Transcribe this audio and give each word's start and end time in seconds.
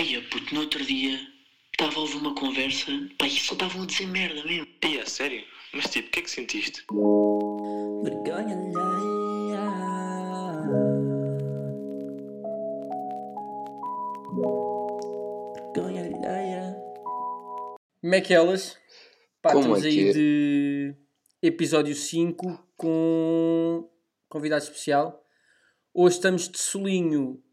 Eia, 0.00 0.22
puto, 0.30 0.54
no 0.54 0.62
outro 0.62 0.82
dia 0.82 1.20
estava 1.72 1.94
a 1.96 1.98
ouvir 2.00 2.16
uma 2.16 2.34
conversa, 2.34 2.86
pá, 3.18 3.26
e 3.26 3.38
só 3.38 3.52
estavam 3.52 3.82
a 3.82 3.86
dizer 3.86 4.06
merda 4.06 4.42
mesmo. 4.44 4.66
Ei, 4.80 4.98
a 4.98 5.04
sério? 5.04 5.44
Mas 5.74 5.90
tipo, 5.90 6.08
o 6.08 6.10
que 6.10 6.20
é 6.20 6.22
que 6.22 6.30
sentiste? 6.30 6.86
Vergonha 8.02 8.56
alheia. 8.56 9.60
Vergonha 15.54 16.02
alheia. 16.02 16.76
Como 18.00 18.14
é 18.14 18.20
que 18.22 18.32
elas? 18.32 18.78
Pá, 19.42 19.52
Como 19.52 19.76
estamos 19.76 19.84
é 19.84 19.88
aí 19.88 19.94
que 19.94 20.08
é? 20.08 20.12
de 20.14 20.94
episódio 21.42 21.94
5 21.94 22.72
com 22.74 23.86
convidado 24.30 24.64
especial. 24.64 25.22
Hoje 25.92 26.16
estamos 26.16 26.48
de 26.48 26.56
solinho 26.58 27.44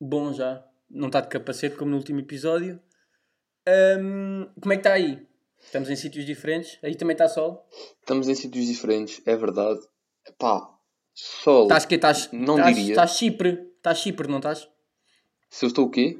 bom 0.00 0.32
já. 0.32 0.68
Não 0.90 1.06
está 1.06 1.20
de 1.20 1.28
capacete 1.28 1.76
como 1.76 1.90
no 1.92 1.96
último 1.96 2.20
episódio. 2.20 2.80
Ahm, 3.66 4.46
como 4.60 4.72
é 4.72 4.76
que 4.76 4.80
está 4.80 4.92
aí? 4.94 5.26
Estamos 5.60 5.90
em 5.90 5.96
sítios 5.96 6.24
diferentes. 6.24 6.78
Aí 6.82 6.94
também 6.94 7.14
está 7.14 7.28
sol. 7.28 7.66
Estamos 8.00 8.28
em 8.28 8.34
sítios 8.34 8.66
diferentes, 8.66 9.22
é 9.26 9.36
verdade. 9.36 9.80
Pá, 10.38 10.68
sol. 11.14 11.64
Estás 11.64 11.84
que 11.86 11.94
estás? 11.96 12.30
Não 12.32 12.56
estás, 12.56 12.76
diria. 12.76 12.92
Estás 12.92 13.16
Chipre. 13.16 13.70
Estás 13.76 13.98
Chipre, 13.98 14.28
não 14.28 14.38
estás? 14.38 14.68
Se 15.48 15.64
eu 15.64 15.68
estou 15.68 15.86
o 15.86 15.90
quê? 15.90 16.16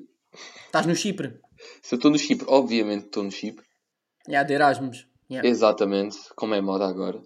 Estás 0.66 0.86
no 0.86 0.94
Chipre. 0.94 1.40
Se 1.82 1.94
eu 1.94 1.96
estou 1.96 2.10
no 2.10 2.18
Chipre, 2.18 2.46
obviamente 2.48 3.06
estou 3.06 3.22
no 3.22 3.30
Chipre. 3.30 3.64
É, 4.28 4.42
de 4.44 4.52
Erasmus. 4.54 5.06
Yeah. 5.30 5.48
Exatamente, 5.48 6.16
como 6.34 6.54
é 6.54 6.60
moda 6.60 6.86
agora. 6.86 7.18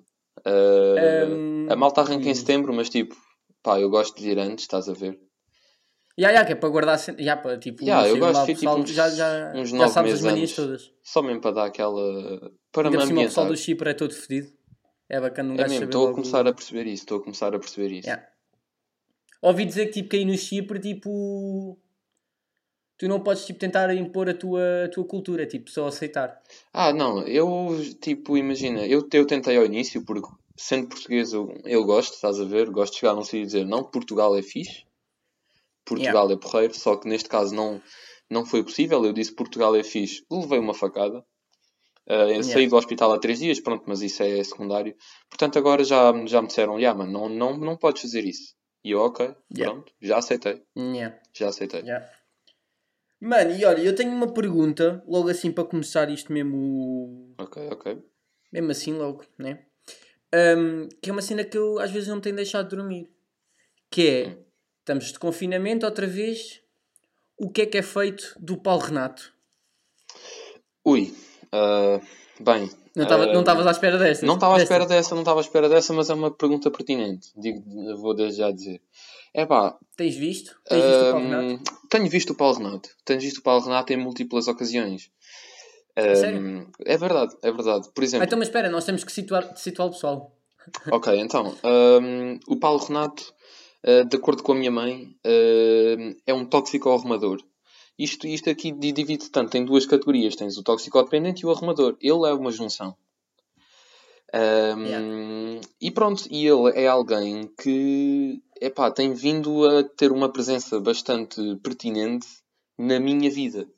Uh, 0.46 1.26
Um, 1.28 1.66
a 1.72 1.76
malta 1.76 2.02
arranca 2.02 2.28
em 2.28 2.32
e- 2.32 2.34
setembro, 2.34 2.72
mas 2.74 2.90
tipo, 2.90 3.16
pá, 3.62 3.80
eu 3.80 3.88
gosto 3.88 4.20
de 4.20 4.30
ir 4.30 4.38
antes, 4.38 4.64
estás 4.64 4.88
a 4.88 4.92
ver? 4.92 5.18
Ya, 6.16 6.30
ya, 6.30 6.44
que 6.44 6.52
é 6.52 6.54
para 6.54 6.68
guardar. 6.68 6.98
Ya, 7.18 7.36
para 7.36 7.58
tipo. 7.58 7.84
Eu 7.84 8.14
chega 8.14 8.18
gosto 8.26 8.34
lá, 8.38 8.44
de 8.44 8.52
ir, 8.52 8.54
tipo, 8.54 8.60
pessoal 8.60 8.78
uns- 8.80 8.90
já, 8.90 9.10
já, 9.10 9.52
uns 9.54 9.70
já 9.70 9.88
sabes 9.88 10.12
as 10.14 10.20
manias 10.20 10.52
todas. 10.52 10.92
Só 11.02 11.22
mesmo 11.22 11.40
para 11.40 11.50
dar 11.50 11.64
aquela. 11.66 12.52
Para 12.70 12.88
Ainda 12.88 13.06
me 13.06 13.12
o 13.12 13.26
pessoal 13.26 13.46
do 13.48 13.56
Chipre 13.56 13.90
é 13.90 13.94
todo 13.94 14.14
fedido. 14.14 14.52
É 15.08 15.20
bacana 15.20 15.50
um 15.50 15.54
É 15.54 15.58
gajo 15.58 15.70
mesmo, 15.70 15.84
estou 15.86 16.08
a 16.08 16.12
começar 16.12 16.46
a 16.46 16.52
perceber 16.52 16.86
isso, 16.86 17.02
estou 17.02 17.18
a 17.18 17.22
começar 17.22 17.54
a 17.54 17.58
perceber 17.58 17.92
isso. 17.92 18.08
Ya. 18.08 18.26
Ouvi 19.42 19.64
dizer 19.66 19.86
que 19.86 19.92
tipo 19.92 20.08
que 20.10 20.16
aí 20.16 20.24
no 20.24 20.36
Chipre 20.38 20.78
tipo. 20.78 21.78
Tu 22.96 23.08
não 23.08 23.20
podes 23.20 23.44
tipo 23.44 23.58
tentar 23.58 23.92
impor 23.94 24.28
a 24.30 24.34
tua, 24.34 24.84
a 24.84 24.88
tua 24.88 25.04
cultura, 25.04 25.44
tipo, 25.46 25.68
só 25.68 25.88
aceitar. 25.88 26.40
Ah, 26.72 26.92
não, 26.92 27.26
eu, 27.26 27.76
tipo, 28.00 28.36
imagina, 28.38 28.86
eu, 28.86 29.06
eu 29.12 29.26
tentei 29.26 29.56
ao 29.56 29.64
início, 29.66 30.04
porque 30.04 30.28
sendo 30.56 30.88
português 30.88 31.32
eu, 31.32 31.60
eu 31.64 31.84
gosto, 31.84 32.14
estás 32.14 32.38
a 32.40 32.44
ver? 32.44 32.70
Gosto 32.70 32.92
de 32.94 33.00
chegar 33.00 33.14
num 33.14 33.24
sítio 33.24 33.40
e 33.40 33.46
dizer, 33.46 33.66
não, 33.66 33.82
Portugal 33.82 34.36
é 34.38 34.42
fixe, 34.42 34.84
Portugal 35.84 36.30
é 36.30 36.36
porreiro, 36.36 36.74
só 36.74 36.96
que 36.96 37.08
neste 37.08 37.28
caso 37.28 37.54
não, 37.54 37.80
não 38.30 38.44
foi 38.44 38.62
possível, 38.62 39.04
eu 39.04 39.12
disse 39.12 39.34
Portugal 39.34 39.74
é 39.76 39.82
fixe, 39.82 40.24
levei 40.30 40.58
uma 40.58 40.74
facada, 40.74 41.24
Ah, 42.06 42.28
eu 42.28 42.42
saí 42.42 42.64
Yeah. 42.64 42.68
do 42.70 42.76
hospital 42.76 43.12
há 43.12 43.18
três 43.18 43.38
dias, 43.38 43.60
pronto, 43.60 43.84
mas 43.86 44.02
isso 44.02 44.22
é 44.22 44.44
secundário, 44.44 44.94
portanto 45.30 45.58
agora 45.58 45.82
já, 45.84 46.12
já 46.26 46.42
me 46.42 46.48
disseram, 46.48 46.78
já, 46.78 46.94
mano, 46.94 47.10
não, 47.10 47.28
não, 47.30 47.56
não 47.58 47.76
podes 47.78 48.02
fazer 48.02 48.24
isso. 48.26 48.54
E 48.84 48.90
eu, 48.90 49.00
ok, 49.00 49.34
Yeah. 49.56 49.72
pronto, 49.74 49.92
já 50.02 50.18
aceitei, 50.18 50.62
Ya, 50.76 51.18
já 51.32 51.48
aceitei. 51.48 51.82
ya. 51.82 52.06
Mano, 53.20 53.52
e 53.52 53.64
olha, 53.64 53.80
eu 53.80 53.94
tenho 53.94 54.12
uma 54.12 54.34
pergunta, 54.34 55.02
logo 55.08 55.30
assim 55.30 55.50
para 55.50 55.64
começar 55.64 56.10
isto 56.10 56.30
mesmo. 56.30 57.34
Ok, 57.38 57.68
ok. 57.72 58.02
Mesmo 58.52 58.70
assim, 58.70 58.92
logo, 58.92 59.24
né? 59.38 59.64
Ahm, 60.34 60.88
que 61.00 61.08
é 61.08 61.12
uma 61.12 61.22
cena 61.22 61.42
que 61.42 61.56
eu 61.56 61.78
às 61.78 61.90
vezes 61.90 62.08
não 62.08 62.16
me 62.16 62.22
tenho 62.22 62.36
deixado 62.36 62.68
de 62.68 62.76
dormir. 62.76 63.10
Que 63.90 64.08
é, 64.08 64.38
estamos 64.84 65.12
de 65.12 65.18
confinamento 65.18 65.86
outra 65.86 66.06
vez. 66.06 66.60
O 67.38 67.50
que 67.50 67.62
é 67.62 67.66
que 67.66 67.78
é 67.78 67.82
feito 67.82 68.34
do 68.38 68.56
Paulo 68.58 68.82
Renato? 68.82 69.32
Ui, 70.84 71.12
ah, 71.50 72.00
bem... 72.38 72.70
Não 72.94 73.02
estava- 73.02 73.24
ah, 73.24 73.40
estavas 73.40 73.66
à 73.66 73.70
espera 73.72 73.98
desta? 73.98 74.24
Não 74.24 74.34
estava 74.34 74.54
à 74.56 74.62
espera 74.62 74.86
dessa, 74.86 75.14
não 75.16 75.22
estava 75.22 75.40
à 75.40 75.42
espera 75.42 75.68
dessa, 75.68 75.92
mas 75.92 76.10
é 76.10 76.14
uma 76.14 76.30
pergunta 76.30 76.70
pertinente. 76.70 77.32
Digo, 77.36 77.60
vou 77.96 78.14
desde 78.14 78.38
já 78.38 78.52
dizer. 78.52 78.80
É 79.32 79.44
pá, 79.44 79.76
Tens 79.96 80.14
visto? 80.14 80.56
Tens 80.68 80.84
visto 80.84 81.00
o 81.02 81.10
Paulo 81.10 81.26
hum, 81.26 81.30
Renato? 81.30 81.64
tenho 81.90 82.08
visto 82.08 82.30
o 82.30 82.34
Paulo 82.36 82.56
Renato. 82.58 82.90
Tenho 83.04 83.20
visto 83.20 83.38
o 83.38 83.42
Paulo 83.42 83.64
Renato 83.64 83.92
em 83.92 83.96
múltiplas 83.96 84.46
ocasiões. 84.46 85.10
Sério? 85.98 86.70
É 86.84 86.96
verdade, 86.96 87.34
é 87.42 87.50
verdade. 87.50 87.88
Por 87.92 88.02
Ah, 88.02 88.04
exemplo, 88.04 88.26
então, 88.26 88.38
mas 88.38 88.46
espera, 88.46 88.68
nós 88.70 88.84
temos 88.84 89.02
que 89.02 89.10
situar, 89.10 89.56
situar 89.56 89.88
o 89.88 89.90
pessoal. 89.90 90.36
ok, 90.92 91.18
então, 91.18 91.56
hum, 92.00 92.38
o 92.46 92.56
Paulo 92.56 92.78
Renato, 92.78 93.34
uh, 93.86 94.04
de 94.04 94.16
acordo 94.16 94.42
com 94.42 94.52
a 94.52 94.56
minha 94.56 94.70
mãe, 94.70 95.14
hum, 95.24 96.16
é 96.26 96.34
um 96.34 96.44
tóxico 96.44 96.90
arrumador. 96.90 97.40
Isto, 97.98 98.26
isto 98.26 98.50
aqui 98.50 98.72
di- 98.72 98.92
divide 98.92 99.30
tanto 99.30 99.56
em 99.56 99.64
duas 99.64 99.86
categorias. 99.86 100.34
Tens 100.34 100.56
o 100.58 100.62
toxicodependente 100.62 101.42
e 101.42 101.46
o 101.46 101.50
arrumador. 101.52 101.96
Ele 102.00 102.28
é 102.28 102.32
uma 102.32 102.50
junção. 102.50 102.96
Um, 104.34 105.60
E 105.80 105.90
pronto, 105.92 106.24
e 106.30 106.46
ele 106.46 106.70
é 106.74 106.88
alguém 106.88 107.48
que 107.60 108.42
epá, 108.60 108.90
tem 108.90 109.12
vindo 109.12 109.64
a 109.68 109.84
ter 109.84 110.10
uma 110.10 110.28
presença 110.28 110.80
bastante 110.80 111.40
pertinente 111.62 112.26
na 112.76 112.98
minha 112.98 113.30
vida. 113.30 113.68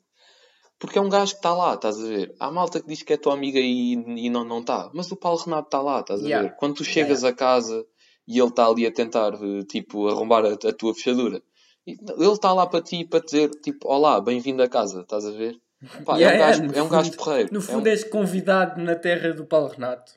Porque 0.79 0.97
é 0.97 1.01
um 1.01 1.09
gajo 1.09 1.33
que 1.33 1.37
está 1.39 1.53
lá, 1.53 1.73
estás 1.73 1.99
a 1.99 2.07
ver? 2.07 2.35
Há 2.39 2.51
malta 2.51 2.79
que 2.79 2.87
diz 2.87 3.03
que 3.03 3.13
é 3.13 3.17
tua 3.17 3.33
amiga 3.33 3.59
e, 3.59 3.93
e 3.93 4.29
não 4.29 4.43
não 4.43 4.59
está. 4.59 4.89
Mas 4.93 5.11
o 5.11 5.15
Paulo 5.15 5.39
Renato 5.39 5.67
está 5.67 5.81
lá, 5.81 5.99
estás 5.99 6.23
a 6.23 6.27
Yeah. 6.27 6.49
ver? 6.49 6.55
Quando 6.57 6.75
tu 6.75 6.83
Yeah, 6.83 6.93
chegas 6.93 7.23
a 7.23 7.33
casa 7.33 7.85
e 8.27 8.39
ele 8.39 8.49
está 8.49 8.65
ali 8.67 8.85
a 8.85 8.91
tentar, 8.91 9.33
eh, 9.33 9.63
tipo, 9.67 10.07
arrombar 10.07 10.45
a, 10.45 10.53
a 10.53 10.73
tua 10.73 10.93
fechadura. 10.93 11.41
Ele 11.85 11.97
está 12.33 12.51
lá 12.51 12.67
para 12.67 12.81
ti, 12.81 13.05
para 13.05 13.23
dizer, 13.23 13.49
tipo, 13.61 13.87
olá, 13.87 14.19
bem-vindo 14.19 14.61
a 14.61 14.67
casa, 14.67 15.01
estás 15.01 15.25
a 15.25 15.31
ver? 15.31 15.57
Pá, 16.03 16.17
Yeah, 16.17 16.35
é 16.35 16.37
um 16.37 16.39
gajo, 16.49 16.63
no 16.63 16.73
é 16.77 16.83
um 16.83 16.89
gajo 16.89 17.11
fundo- 17.11 17.17
porreiro. 17.17 17.49
No 17.53 17.59
É 17.59 17.61
um- 17.61 17.65
fundo, 17.65 17.87
és 17.87 18.03
convidado 18.03 18.81
na 18.81 18.95
terra 18.95 19.31
do 19.33 19.45
Paulo 19.45 19.67
Renato. 19.69 20.11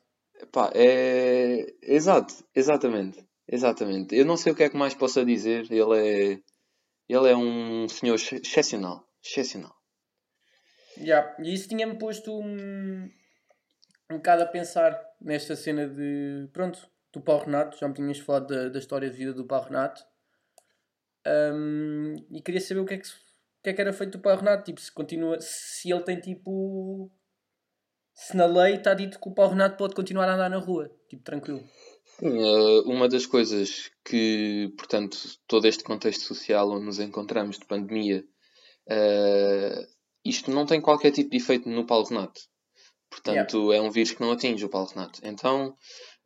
Pá, 0.50 0.70
é. 0.74 1.72
Exato, 1.82 2.34
exatamente. 2.56 3.24
Exatamente. 3.46 4.16
Eu 4.16 4.24
não 4.24 4.36
sei 4.36 4.52
o 4.52 4.56
que 4.56 4.62
é 4.64 4.70
que 4.70 4.76
mais 4.76 4.94
possa 4.94 5.24
dizer. 5.24 5.70
Ele 5.70 5.98
é. 5.98 6.38
Ele 7.08 7.28
é 7.28 7.36
um 7.36 7.86
senhor 7.88 8.14
ex- 8.14 8.32
excepcional. 8.32 9.04
Excepcional. 9.22 9.74
Yeah. 10.96 11.34
E 11.40 11.52
isso 11.52 11.68
tinha-me 11.68 11.96
posto 11.98 12.32
um, 12.32 13.10
um 14.10 14.16
bocado 14.16 14.42
a 14.44 14.46
pensar 14.46 14.98
nesta 15.20 15.54
cena 15.56 15.86
de. 15.86 16.48
Pronto, 16.52 16.88
do 17.12 17.20
Paulo 17.20 17.44
Renato. 17.44 17.78
Já 17.78 17.88
me 17.88 17.94
tinhas 17.94 18.18
falado 18.18 18.46
da, 18.46 18.68
da 18.68 18.78
história 18.78 19.10
de 19.10 19.16
vida 19.16 19.32
do 19.32 19.46
Paulo 19.46 19.66
Renato. 19.66 20.02
Um, 21.26 22.14
e 22.30 22.40
queria 22.42 22.60
saber 22.60 22.80
o 22.80 22.86
que, 22.86 22.94
é 22.94 22.98
que, 22.98 23.08
o 23.08 23.62
que 23.62 23.70
é 23.70 23.72
que 23.72 23.80
era 23.80 23.92
feito 23.92 24.18
do 24.18 24.22
Paulo 24.22 24.40
Renato. 24.40 24.64
Tipo, 24.64 24.80
se 24.80 24.92
continua. 24.92 25.38
Se 25.40 25.90
ele 25.90 26.02
tem 26.02 26.20
tipo. 26.20 27.10
Se 28.14 28.36
na 28.36 28.46
lei 28.46 28.74
está 28.74 28.92
dito 28.92 29.18
que 29.18 29.28
o 29.28 29.34
Paulo 29.34 29.52
Renato 29.52 29.76
pode 29.76 29.94
continuar 29.94 30.28
a 30.28 30.34
andar 30.34 30.50
na 30.50 30.58
rua. 30.58 30.90
Tipo, 31.08 31.22
tranquilo. 31.22 31.62
Sim, 32.18 32.38
eh, 32.38 32.80
uma 32.84 33.08
das 33.08 33.24
coisas 33.24 33.90
que, 34.04 34.72
portanto, 34.76 35.16
todo 35.46 35.66
este 35.66 35.82
contexto 35.82 36.22
social 36.22 36.70
onde 36.70 36.84
nos 36.84 36.98
encontramos 36.98 37.58
de 37.58 37.64
pandemia, 37.64 38.24
eh, 38.88 39.88
isto 40.24 40.50
não 40.50 40.66
tem 40.66 40.80
qualquer 40.80 41.12
tipo 41.12 41.30
de 41.30 41.38
efeito 41.38 41.68
no 41.68 41.86
Paulo 41.86 42.06
Renato. 42.06 42.40
Portanto, 43.10 43.72
é 43.72 43.80
um 43.80 43.90
vírus 43.90 44.12
que 44.12 44.20
não 44.20 44.32
atinge 44.32 44.64
o 44.64 44.68
Paulo 44.68 44.88
Renato. 44.88 45.20
Então, 45.24 45.76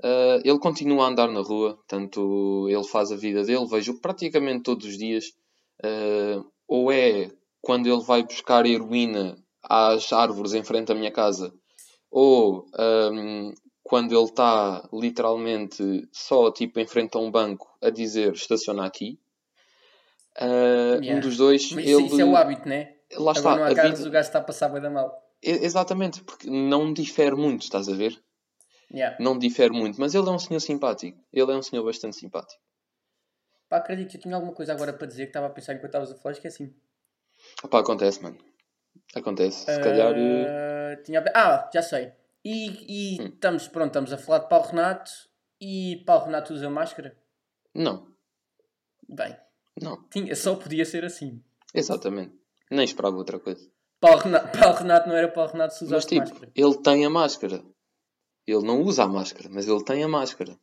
eh, 0.02 0.40
ele 0.44 0.58
continua 0.58 1.04
a 1.04 1.08
andar 1.08 1.28
na 1.30 1.40
rua, 1.40 1.78
tanto 1.86 2.66
ele 2.68 2.84
faz 2.84 3.10
a 3.12 3.16
vida 3.16 3.44
dele, 3.44 3.66
vejo 3.66 4.00
praticamente 4.00 4.62
todos 4.62 4.86
os 4.86 4.98
dias, 4.98 5.24
eh, 5.82 6.40
ou 6.68 6.90
é 6.92 7.30
quando 7.60 7.86
ele 7.86 8.02
vai 8.02 8.22
buscar 8.22 8.66
heroína 8.66 9.36
às 9.62 10.12
árvores 10.12 10.52
em 10.54 10.62
frente 10.62 10.92
à 10.92 10.94
minha 10.94 11.10
casa, 11.12 11.52
ou 12.10 12.66
ehm, 12.78 13.52
quando 13.82 14.14
ele 14.14 14.24
está 14.24 14.88
literalmente 14.92 16.08
só 16.12 16.50
tipo 16.50 16.78
em 16.80 16.86
frente 16.86 17.16
a 17.16 17.20
um 17.20 17.30
banco 17.30 17.66
a 17.82 17.90
dizer 17.90 18.32
estaciona 18.32 18.84
aqui. 18.86 19.18
Eh, 20.36 20.98
Yeah. 21.02 21.16
Um 21.16 21.20
dos 21.20 21.36
dois, 21.36 21.70
Mas 21.72 21.84
ele, 21.86 22.06
isso, 22.06 22.20
é 22.20 22.24
o 22.24 22.36
hábito, 22.36 22.68
né? 22.68 22.94
lá 23.16 23.32
está, 23.32 23.40
Agora 23.52 23.56
não 23.56 23.64
há 23.64 23.68
a 23.68 23.74
carros, 23.74 23.98
vida- 23.98 24.08
o 24.08 24.12
gajo 24.12 24.26
está 24.28 24.38
a 24.38 24.42
passar 24.42 24.68
bem 24.68 24.80
da 24.82 24.90
mal. 24.90 25.22
Exatamente, 25.42 26.22
porque 26.22 26.48
não 26.50 26.92
difere 26.92 27.34
muito, 27.36 27.62
estás 27.62 27.88
a 27.88 27.94
ver? 27.94 28.18
Yeah. 28.92 29.16
Não 29.22 29.38
difere 29.38 29.70
muito, 29.76 30.00
mas 30.00 30.14
ele 30.14 30.28
é 30.28 30.32
um 30.32 30.38
senhor 30.38 30.60
simpático. 30.60 31.18
Ele 31.32 31.50
é 31.52 31.56
um 31.56 31.62
senhor 31.62 31.84
bastante 31.84 32.16
simpático. 32.16 32.60
Pá, 33.68 33.78
acredito, 33.78 34.16
eu 34.16 34.20
tinha 34.20 34.34
alguma 34.34 34.52
coisa 34.54 34.72
agora 34.72 34.92
para 34.92 35.06
dizer 35.06 35.24
que 35.24 35.30
estava 35.30 35.46
a 35.46 35.50
pensar 35.50 35.72
enquanto 35.74 35.86
estavas 35.86 36.12
a 36.12 36.14
falar, 36.16 36.32
esqueci-me. 36.32 36.74
Opa, 37.62 37.80
acontece, 37.80 38.22
mano. 38.22 38.38
Acontece. 39.14 39.60
Se 39.72 39.80
calhar. 39.80 40.14
eh, 40.16 40.94
Ah, 40.98 41.02
tinha... 41.02 41.24
ah, 41.34 41.70
já 41.72 41.82
sei. 41.82 42.12
E, 42.44 43.16
e 43.16 43.22
Hum. 43.22 43.26
estamos, 43.34 43.68
pronto, 43.68 43.86
estamos 43.88 44.12
a 44.12 44.18
falar 44.18 44.40
de 44.40 44.48
Paulo 44.48 44.66
Renato 44.68 45.10
e 45.60 46.02
Paulo 46.06 46.26
Renato 46.26 46.52
usa 46.52 46.68
máscara? 46.70 47.16
Não, 47.74 48.06
Bem, 49.08 49.36
não. 49.80 50.02
tinha, 50.10 50.34
só 50.36 50.54
podia 50.54 50.84
ser 50.84 51.04
assim. 51.04 51.42
Exatamente. 51.74 52.34
Nem 52.70 52.84
esperava 52.84 53.16
outra 53.16 53.38
coisa. 53.40 53.66
Paulo 54.00 54.18
Renato, 54.20 54.46
Paulo 54.58 54.76
Renato 54.76 55.08
não 55.08 55.16
era 55.16 55.28
Paulo 55.28 55.50
Renato 55.52 55.74
se 55.74 55.84
Mas 55.84 55.90
usasse 55.90 56.08
tipo, 56.08 56.20
máscara. 56.28 56.52
ele 56.54 56.78
tem 56.82 57.04
a 57.04 57.10
máscara. 57.10 57.64
Ele 58.46 58.62
não 58.64 58.82
usa 58.82 59.04
a 59.04 59.08
máscara, 59.08 59.48
mas 59.50 59.66
ele 59.66 59.82
tem 59.84 60.02
a 60.02 60.08
máscara. 60.08 60.58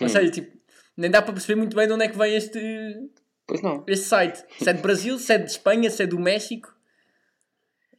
Ou 0.00 0.08
seja, 0.08 0.28
tipo, 0.32 0.58
nem 0.96 1.08
dá 1.08 1.22
para 1.22 1.34
perceber 1.34 1.54
muito 1.54 1.76
bem 1.76 1.86
de 1.86 1.92
onde 1.92 2.06
é 2.06 2.08
que 2.08 2.18
vem 2.18 2.34
este, 2.34 2.58
Pois 3.46 3.62
não. 3.62 3.84
este 3.86 4.06
site. 4.06 4.44
Se 4.58 4.70
é 4.70 4.72
de 4.72 4.82
Brasil, 4.82 5.16
se 5.20 5.34
é 5.34 5.38
de 5.38 5.48
Espanha, 5.52 5.88
se 5.88 6.02
é 6.02 6.06
do 6.08 6.18
México. 6.18 6.74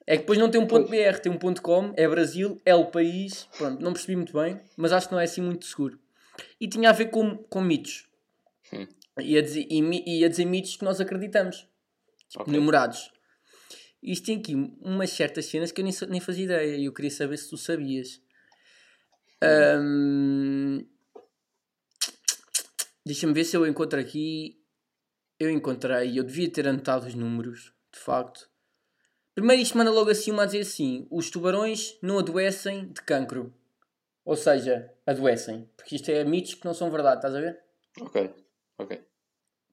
É 0.07 0.15
que 0.15 0.21
depois 0.23 0.39
não 0.39 0.49
tem 0.49 0.59
um 0.59 0.67
ponto 0.67 0.89
.br, 0.89 1.19
tem 1.21 1.31
um 1.31 1.37
ponto 1.37 1.61
.com, 1.61 1.93
é 1.95 2.07
Brasil, 2.07 2.59
é 2.65 2.73
o 2.75 2.85
país. 2.91 3.47
Pronto, 3.57 3.81
não 3.81 3.93
percebi 3.93 4.15
muito 4.15 4.33
bem, 4.33 4.59
mas 4.75 4.91
acho 4.91 5.07
que 5.07 5.13
não 5.13 5.21
é 5.21 5.25
assim 5.25 5.41
muito 5.41 5.65
seguro. 5.65 5.99
E 6.59 6.67
tinha 6.67 6.89
a 6.89 6.93
ver 6.93 7.05
com, 7.11 7.37
com 7.37 7.61
mitos. 7.61 8.07
Hum. 8.73 8.87
Ia 9.19 9.41
dizer, 9.41 9.67
e, 9.69 9.81
mi- 9.81 10.03
ia 10.07 10.29
dizer 10.29 10.45
mitos 10.45 10.75
que 10.75 10.83
nós 10.83 10.99
acreditamos. 10.99 11.67
Tipo, 12.29 12.43
Ok. 12.43 12.53
numerados. 12.53 13.11
Isto 14.01 14.25
tem 14.25 14.37
aqui 14.39 14.55
umas 14.81 15.11
certas 15.11 15.45
cenas 15.45 15.71
que 15.71 15.81
eu 15.81 15.85
nem, 15.85 15.93
nem 16.09 16.19
fazia 16.19 16.45
ideia 16.45 16.75
e 16.77 16.85
eu 16.85 16.93
queria 16.93 17.11
saber 17.11 17.37
se 17.37 17.49
tu 17.49 17.57
sabias. 17.57 18.19
Deixa-me 23.05 23.33
ver 23.33 23.43
se 23.45 23.55
eu 23.57 23.65
encontro 23.67 23.99
aqui. 23.99 24.57
Eu 25.39 25.49
encontrei, 25.49 26.17
eu 26.19 26.23
devia 26.23 26.49
ter 26.51 26.67
anotado 26.67 27.07
os 27.07 27.15
números, 27.15 27.73
de 27.91 27.99
facto. 27.99 28.47
Primeiro 29.33 29.61
isto 29.61 29.77
manda 29.77 29.91
logo 29.91 30.09
assim 30.09 30.31
uma 30.31 30.43
a 30.43 30.45
dizer 30.45 30.61
assim: 30.61 31.07
os 31.09 31.29
tubarões 31.29 31.97
não 32.01 32.19
adoecem 32.19 32.87
de 32.89 33.01
cancro. 33.01 33.53
Ou 34.25 34.35
seja, 34.35 34.91
adoecem. 35.05 35.67
Porque 35.75 35.95
isto 35.95 36.09
é 36.09 36.23
mitos 36.23 36.53
que 36.53 36.65
não 36.65 36.73
são 36.73 36.91
verdade, 36.91 37.17
estás 37.17 37.33
a 37.35 37.39
ver? 37.39 37.59
Ok, 37.99 38.33
ok. 38.77 39.01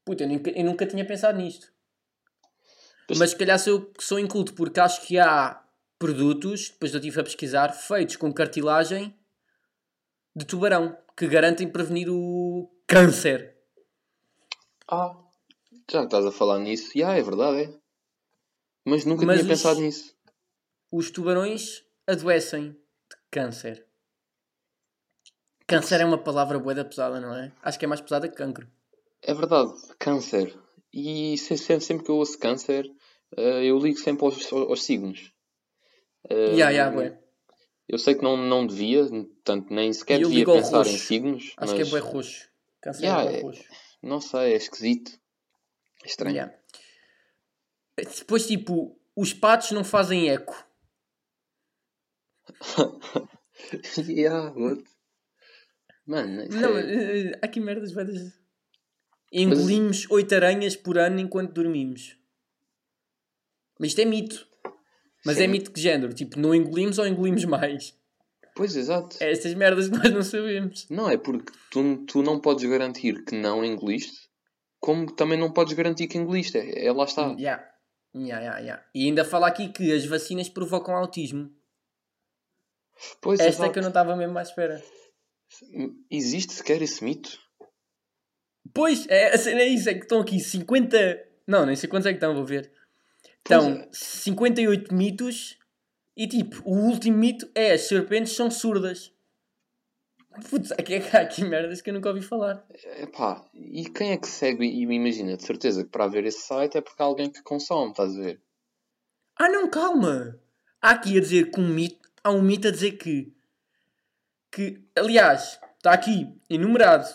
Puta, 0.05 0.25
eu 0.25 0.29
nunca, 0.29 0.51
eu 0.51 0.65
nunca 0.65 0.87
tinha 0.87 1.05
pensado 1.07 1.39
nisto. 1.39 1.71
Mas- 3.09 3.19
Mas 3.19 3.31
se 3.31 3.37
calhar 3.37 3.59
sou 3.59 3.93
sou 3.99 4.19
inculto, 4.19 4.55
porque 4.55 4.81
acho 4.81 5.07
que 5.07 5.19
há 5.19 5.63
produtos, 5.99 6.71
depois 6.71 6.93
eu 6.95 6.99
estive 7.01 7.21
a 7.21 7.25
pesquisar, 7.25 7.73
feitos 7.73 8.17
com 8.17 8.33
cartilagem 8.33 9.15
de 10.35 10.45
tubarão, 10.45 10.97
que 11.17 11.27
garantem 11.27 11.69
prevenir 11.69 12.09
o 12.09 12.71
câncer. 12.87 13.57
Ah, 14.91 15.17
já 15.91 16.05
estás 16.05 16.25
a 16.25 16.31
falar 16.33 16.59
nisso, 16.61 16.93
yeah, 16.97 17.19
é 17.19 17.23
verdade, 17.23 17.63
é. 17.65 17.73
Mas 18.89 19.05
nunca 19.05 19.27
Mas 19.27 19.41
tinha 19.41 19.53
os- 19.53 19.59
pensado 19.63 19.81
nisso. 19.81 20.17
Os 20.91 21.11
tubarões 21.11 21.85
adoecem 22.07 22.71
de 22.71 23.17
câncer. 23.31 23.87
Câncer 25.67 26.01
é 26.01 26.05
uma 26.05 26.17
palavra 26.19 26.59
boeda 26.59 26.85
pesada, 26.85 27.21
não 27.21 27.35
é? 27.37 27.53
Acho 27.63 27.79
que 27.79 27.85
é 27.85 27.89
mais 27.89 28.01
pesada 28.01 28.29
que 28.29 28.35
cancro. 28.37 28.67
É 29.23 29.35
verdade, 29.35 29.73
câncer. 29.99 30.57
E 30.93 31.37
se- 31.37 31.59
sempre, 31.59 32.05
que 32.07 32.11
eu 32.11 32.17
ouço 32.17 32.39
câncer, 32.39 32.91
eh, 33.37 33.65
eu 33.65 33.79
ligo 33.79 33.99
sempre 33.99 34.25
aos, 34.25 34.51
aos 34.53 34.83
signos. 34.83 35.33
Ya, 36.31 36.71
ya, 36.71 36.91
bué. 36.91 37.19
Eu 37.87 37.99
sei 37.99 38.15
que 38.15 38.23
não, 38.23 38.37
não 38.37 38.67
devia, 38.67 39.07
portanto, 39.07 39.73
nem 39.73 39.93
sequer 39.93 40.19
devia 40.19 40.45
pensar 40.45 40.87
em 40.87 40.93
roxo. 40.93 40.99
signos. 41.07 41.43
Acho 41.57 41.73
mas 41.73 41.73
que 41.73 41.83
é 41.83 41.85
bué 41.85 42.01
roxo. 42.01 42.49
Câncer 42.81 43.05
Ya, 43.05 43.21
é 43.21 43.25
bué 43.25 43.39
é- 43.39 43.43
roxo. 43.43 43.65
Não 44.03 44.21
sei, 44.21 44.53
é 44.53 44.57
esquisito. 44.57 45.13
É 46.03 46.07
estranho. 46.07 46.37
Ya. 46.37 46.55
Depois, 48.05 48.47
tipo, 48.47 48.99
os 49.17 49.33
patos 49.33 49.71
não 49.73 49.85
fazem 49.85 50.29
eco. 50.31 50.67
yeah, 54.09 54.53
what? 54.57 54.83
Mano, 56.07 56.43
isso 56.45 56.59
Não, 56.59 56.77
é- 56.77 57.31
eh, 57.31 57.39
há 57.43 57.47
aqui 57.47 57.61
merdas 57.61 57.93
velhas. 57.93 58.33
Engolimos 59.31 60.07
oito 60.11 60.35
aranhas 60.35 60.75
por 60.75 60.97
ano 60.99 61.21
enquanto 61.21 61.53
dormimos. 61.53 62.17
Mas 63.79 63.91
isto 63.91 64.01
é 64.01 64.05
mito. 64.07 64.49
Mas 65.25 65.37
é 65.39 65.43
Sim. 65.43 65.49
mito 65.49 65.71
de 65.73 65.81
género. 65.81 66.15
Tipo, 66.15 66.39
não 66.39 66.55
engolimos 66.55 66.99
ou 66.99 67.07
engolimos 67.07 67.45
mais. 67.45 67.95
Pois, 68.57 68.75
exato. 68.75 69.17
É 69.21 69.31
estas 69.31 69.53
merdas 69.55 69.89
que 69.89 69.95
nós 69.99 70.11
não 70.13 70.23
sabemos. 70.23 70.89
Não, 70.89 71.11
é 71.11 71.19
porque 71.19 71.53
tu, 71.71 72.07
tu 72.07 72.23
não 72.23 72.41
podes 72.41 72.65
garantir 72.69 73.23
que 73.25 73.35
não 73.37 73.63
engoliste, 73.65 74.29
como 74.81 75.13
também 75.15 75.39
não 75.39 75.53
podes 75.53 75.75
garantir 75.75 76.07
que 76.09 76.17
engoliste. 76.17 76.57
É, 76.57 76.87
é 76.87 76.93
lá 76.93 77.05
está. 77.05 77.37
Ya. 77.39 77.68
Ya, 78.19 78.41
ya, 78.41 78.59
ya. 78.59 78.85
E 78.95 79.07
ainda 79.07 79.25
fala 79.25 79.47
aqui 79.47 79.69
que 79.69 79.93
as 79.93 80.05
vacinas 80.05 80.49
provocam 80.49 80.97
autismo. 80.97 81.51
Pois, 83.21 83.39
Esta 83.39 83.45
é 83.45 83.55
exato. 83.55 83.73
que 83.73 83.79
eu 83.79 83.83
não 83.83 83.91
estava 83.91 84.17
mesmo 84.17 84.37
à 84.39 84.43
espera. 84.43 84.83
Existe 86.11 86.53
sequer 86.53 86.83
esse 86.83 87.03
mito? 87.05 87.39
Pois, 88.75 89.07
é, 89.09 89.35
é 89.35 89.67
isso. 89.67 89.89
É 89.89 89.95
que 89.95 90.01
estão 90.03 90.21
aqui 90.21 90.41
50... 90.41 91.27
Não, 91.47 91.65
nem 91.65 91.77
sei 91.77 91.89
quantos 91.89 92.07
é 92.07 92.11
que 92.11 92.17
estão, 92.17 92.35
vou 92.35 92.45
ver. 92.45 92.73
Estão 93.39 93.77
Pois 93.77 93.87
é. 93.87 93.89
58 93.93 94.95
mitos 94.95 95.59
e 96.17 96.27
tipo, 96.27 96.61
o 96.69 96.77
último 96.77 97.17
mito 97.17 97.49
é 97.55 97.73
as 97.73 97.83
serpentes 97.83 98.35
são 98.35 98.51
surdas. 98.51 99.13
Putz, 100.51 100.73
aqui, 100.73 100.97
há 100.97 101.21
aqui 101.21 101.45
merdas 101.45 101.81
que 101.81 101.91
eu 101.91 101.95
nunca 101.95 102.09
ouvi 102.09 102.23
falar. 102.23 102.65
Epá, 102.99 103.45
e 103.55 103.89
quem 103.89 104.13
é 104.13 104.17
que 104.17 104.27
segue? 104.27 104.65
E 104.65 104.83
imagina, 104.83 105.37
de 105.37 105.43
certeza 105.43 105.85
que 105.85 105.91
para 105.91 106.05
haver 106.05 106.25
esse 106.25 106.41
site 106.41 106.79
é 106.79 106.81
porque 106.81 107.03
há 107.03 107.07
alguém 107.07 107.31
que 107.31 107.43
consome, 107.43 107.91
estás 107.91 108.17
a 108.17 108.21
ver? 108.21 108.41
Ah 109.37 109.49
não, 109.49 109.69
calma! 109.71 110.39
Há 110.81 110.91
aqui 110.91 111.17
a 111.17 111.21
dizer 111.21 111.51
que 111.51 111.61
um 111.61 111.69
mito, 111.69 112.09
há 112.23 112.31
um 112.31 112.43
mito 112.43 112.69
a 112.69 112.71
dizer 112.71 112.93
que, 112.93 113.33
que 114.51 114.83
aliás, 114.97 115.59
está 115.77 115.93
aqui 115.93 116.33
enumerado 116.49 117.09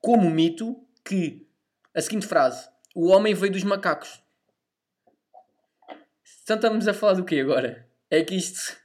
como 0.00 0.30
mito 0.30 0.82
que 1.04 1.46
a 1.94 2.00
seguinte 2.00 2.26
frase: 2.26 2.68
o 2.94 3.08
homem 3.08 3.34
veio 3.34 3.52
dos 3.52 3.64
macacos. 3.64 4.22
Então 6.42 6.56
estamos 6.56 6.88
a 6.88 6.94
falar 6.94 7.14
do 7.14 7.24
quê 7.24 7.40
agora? 7.40 7.86
É 8.10 8.22
que 8.24 8.34
isto. 8.34 8.76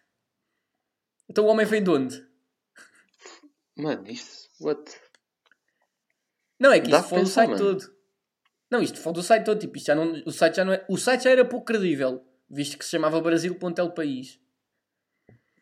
Então 1.33 1.45
o 1.45 1.47
homem 1.47 1.65
vem 1.65 1.83
de 1.83 1.89
onde? 1.89 2.27
Mano, 3.75 4.07
isto. 4.07 4.51
What? 4.61 4.83
Não, 6.59 6.71
é 6.71 6.79
que 6.79 6.91
Dá 6.91 6.99
isto 6.99 7.09
foi 7.09 7.21
do 7.21 7.25
site 7.25 7.49
mano. 7.49 7.59
todo. 7.59 7.95
Não, 8.69 8.83
isto 8.83 8.99
foi 8.99 9.13
do 9.13 9.23
site 9.23 9.43
todo. 9.43 9.59
Tipo, 9.59 9.75
isto 9.75 9.87
já 9.87 9.95
não, 9.95 10.11
o, 10.27 10.31
site 10.31 10.57
já 10.57 10.63
não 10.63 10.73
é, 10.73 10.85
o 10.87 10.95
site 10.95 11.23
já 11.23 11.31
era 11.31 11.43
pouco 11.43 11.65
credível, 11.65 12.23
visto 12.47 12.77
que 12.77 12.85
se 12.85 12.91
chamava 12.91 13.19
Brasil.el 13.19 13.93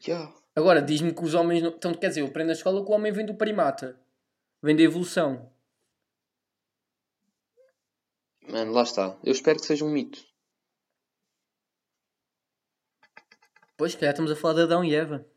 Yeah. 0.05 0.35
Agora, 0.53 0.81
diz-me 0.81 1.13
que 1.13 1.23
os 1.23 1.33
homens. 1.35 1.63
Não... 1.63 1.69
Então, 1.69 1.93
quer 1.93 2.09
dizer, 2.09 2.19
eu 2.19 2.27
aprendo 2.27 2.47
na 2.47 2.53
escola 2.53 2.83
que 2.83 2.91
o 2.91 2.93
homem 2.93 3.13
vem 3.13 3.25
do 3.25 3.35
primata. 3.35 3.97
Vem 4.61 4.75
da 4.75 4.83
evolução. 4.83 5.49
Mano, 8.45 8.73
lá 8.73 8.83
está. 8.83 9.17
Eu 9.23 9.31
espero 9.31 9.57
que 9.57 9.65
seja 9.67 9.85
um 9.85 9.89
mito. 9.89 10.21
Pois, 13.77 13.95
calhar 13.95 14.11
estamos 14.11 14.31
a 14.31 14.35
falar 14.35 14.55
de 14.55 14.61
Adão 14.63 14.83
e 14.83 14.93
Eva. 14.93 15.30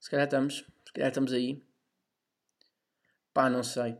Se 0.00 0.10
calhar 0.10 0.26
estamos. 0.26 0.66
Se 0.86 0.92
calhar 0.92 1.08
estamos 1.08 1.32
aí. 1.32 1.62
Pá, 3.32 3.50
não 3.50 3.62
sei. 3.62 3.98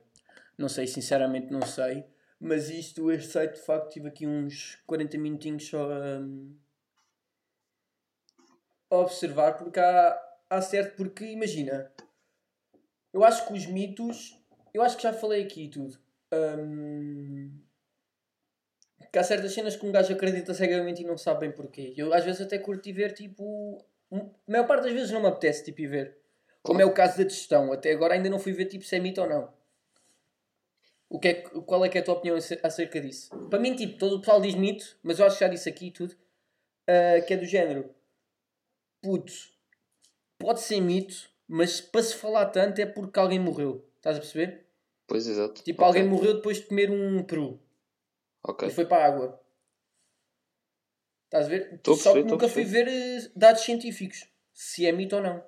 Não 0.57 0.69
sei, 0.69 0.87
sinceramente 0.87 1.53
não 1.53 1.63
sei. 1.63 2.05
Mas 2.41 2.71
isto, 2.71 3.11
este 3.11 3.33
site, 3.33 3.55
de 3.55 3.61
facto, 3.61 3.91
tive 3.91 4.09
aqui 4.09 4.27
uns 4.27 4.77
40 4.87 5.19
minutinhos 5.19 5.67
só 5.67 5.91
a, 5.91 6.21
a 8.91 8.97
observar. 8.99 9.59
Porque 9.59 9.81
há, 9.81 10.23
há 10.51 10.63
certo... 10.63 10.97
Porque, 10.97 11.25
imagina... 11.25 11.93
Eu 13.13 13.25
acho 13.25 13.47
que 13.47 13.55
os 13.55 13.67
mitos... 13.67 14.39
Eu 14.73 14.83
acho 14.83 14.97
que 14.97 15.03
já 15.03 15.13
falei 15.13 15.43
aqui 15.43 15.69
tudo. 15.69 15.99
Hum, 16.33 17.51
que 19.13 19.19
há 19.19 19.25
certas 19.25 19.53
cenas 19.53 19.77
que 19.77 19.87
um 19.87 19.93
gajo 19.93 20.13
acredita 20.13 20.53
cegamente 20.53 21.03
e 21.03 21.07
não 21.07 21.17
sabe 21.17 21.41
bem 21.41 21.53
porquê. 21.53 21.95
Eu 21.97 22.13
às 22.13 22.25
vezes 22.25 22.43
até 22.43 22.59
curto 22.59 22.87
ir 22.89 22.93
ver, 22.93 23.13
tipo... 23.13 23.83
A 24.13 24.51
maior 24.51 24.67
parte 24.67 24.85
das 24.85 24.93
vezes 24.93 25.11
não 25.11 25.21
me 25.21 25.29
apetece, 25.29 25.65
tipo, 25.65 25.81
ir 25.81 25.87
ver. 25.89 26.19
Como 26.63 26.81
é 26.81 26.85
o 26.85 26.93
caso 26.93 27.19
da 27.19 27.25
digestão. 27.25 27.73
Até 27.73 27.93
agora 27.93 28.15
ainda 28.15 28.31
não 28.31 28.39
fui 28.39 28.53
ver, 28.53 28.67
tipo, 28.67 28.85
se 28.85 28.97
é 28.97 29.01
mito 29.01 29.21
ou 29.21 29.29
não. 29.29 29.53
O 31.09 31.21
que 31.21 31.29
é, 31.29 31.35
qual 31.35 31.85
é 31.85 31.89
que 31.89 31.99
é 31.99 32.01
a 32.01 32.05
tua 32.05 32.15
opinião 32.15 32.37
acer- 32.37 32.61
acerca 32.63 33.01
disso? 33.01 33.31
Para 33.49 33.59
mim, 33.61 33.75
tipo, 33.77 33.97
todo 33.99 34.17
o 34.17 34.21
pessoal 34.21 34.41
diz 34.41 34.55
mito, 34.55 34.97
mas 35.03 35.19
eu 35.19 35.27
acho 35.27 35.39
que 35.39 35.45
já 35.45 35.49
disse 35.49 35.69
aqui 35.69 35.87
e 35.87 35.91
tudo, 35.93 36.17
ah, 36.89 37.21
que 37.21 37.35
é 37.35 37.37
do 37.37 37.45
género. 37.45 37.95
Puto, 39.01 39.33
pode 40.39 40.61
ser 40.61 40.81
mito, 40.81 41.29
mas 41.47 41.81
para 41.81 42.03
se 42.03 42.15
falar 42.17 42.47
tanto 42.47 42.81
é 42.81 42.87
porque 42.87 43.19
alguém 43.19 43.39
morreu. 43.39 43.89
Estás 43.97 44.17
a 44.17 44.21
perceber? 44.21 44.67
Pois, 45.07 45.27
exato. 45.29 45.63
Tipo, 45.63 45.83
Ok, 45.83 45.87
alguém 46.01 46.05
morreu 46.11 46.35
depois 46.35 46.57
de 46.59 46.67
comer 46.67 46.91
um 46.91 47.23
peru 47.23 47.61
Ok. 48.43 48.67
e 48.69 48.71
foi 48.73 48.85
para 48.87 49.05
a 49.05 49.07
água. 49.07 49.41
Estás 51.27 51.47
a 51.47 51.49
ver? 51.49 51.63
A 51.63 51.71
Só 51.71 51.77
que 51.77 51.83
perceber, 51.85 52.25
nunca 52.31 52.49
fui 52.49 52.65
ver 52.65 52.89
eh, 52.89 53.31
dados 53.35 53.63
científicos. 53.63 54.27
Se 54.53 54.87
é 54.87 54.93
mito 54.93 55.17
ou 55.17 55.23
não. 55.23 55.45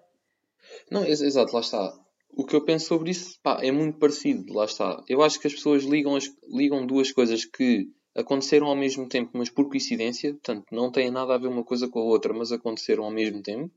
Não, 0.91 1.05
ex- 1.05 1.21
exato, 1.23 1.55
lá 1.55 1.61
está. 1.61 1.93
O 2.31 2.45
que 2.45 2.55
eu 2.55 2.65
penso 2.65 2.87
sobre 2.87 3.11
isso, 3.11 3.39
pá, 3.43 3.59
é 3.63 3.71
muito 3.73 3.99
parecido, 3.99 4.53
lá 4.53 4.65
está. 4.67 5.03
Eu 5.09 5.23
acho 5.23 5.41
que 5.41 5.47
as 5.47 5.55
pessoas 5.55 5.83
ligam, 5.85 6.15
as- 6.17 6.31
ligam 6.49 6.87
duas 6.87 7.11
coisas 7.11 7.45
que 7.45 7.91
aconteceram 8.15 8.67
ao 8.67 8.77
mesmo 8.77 9.09
tempo, 9.09 9.31
mas 9.35 9.49
por 9.49 9.69
coincidência, 9.69 10.33
portanto, 10.33 10.67
não 10.73 10.91
têm 10.93 11.11
nada 11.11 11.35
a 11.35 11.39
ver 11.39 11.47
uma 11.49 11.65
coisa 11.65 11.89
com 11.89 12.01
a 12.01 12.05
outra, 12.05 12.35
mas 12.35 12.53
aconteceram 12.53 13.05
ao 13.05 13.11
mesmo 13.11 13.41
tempo, 13.43 13.73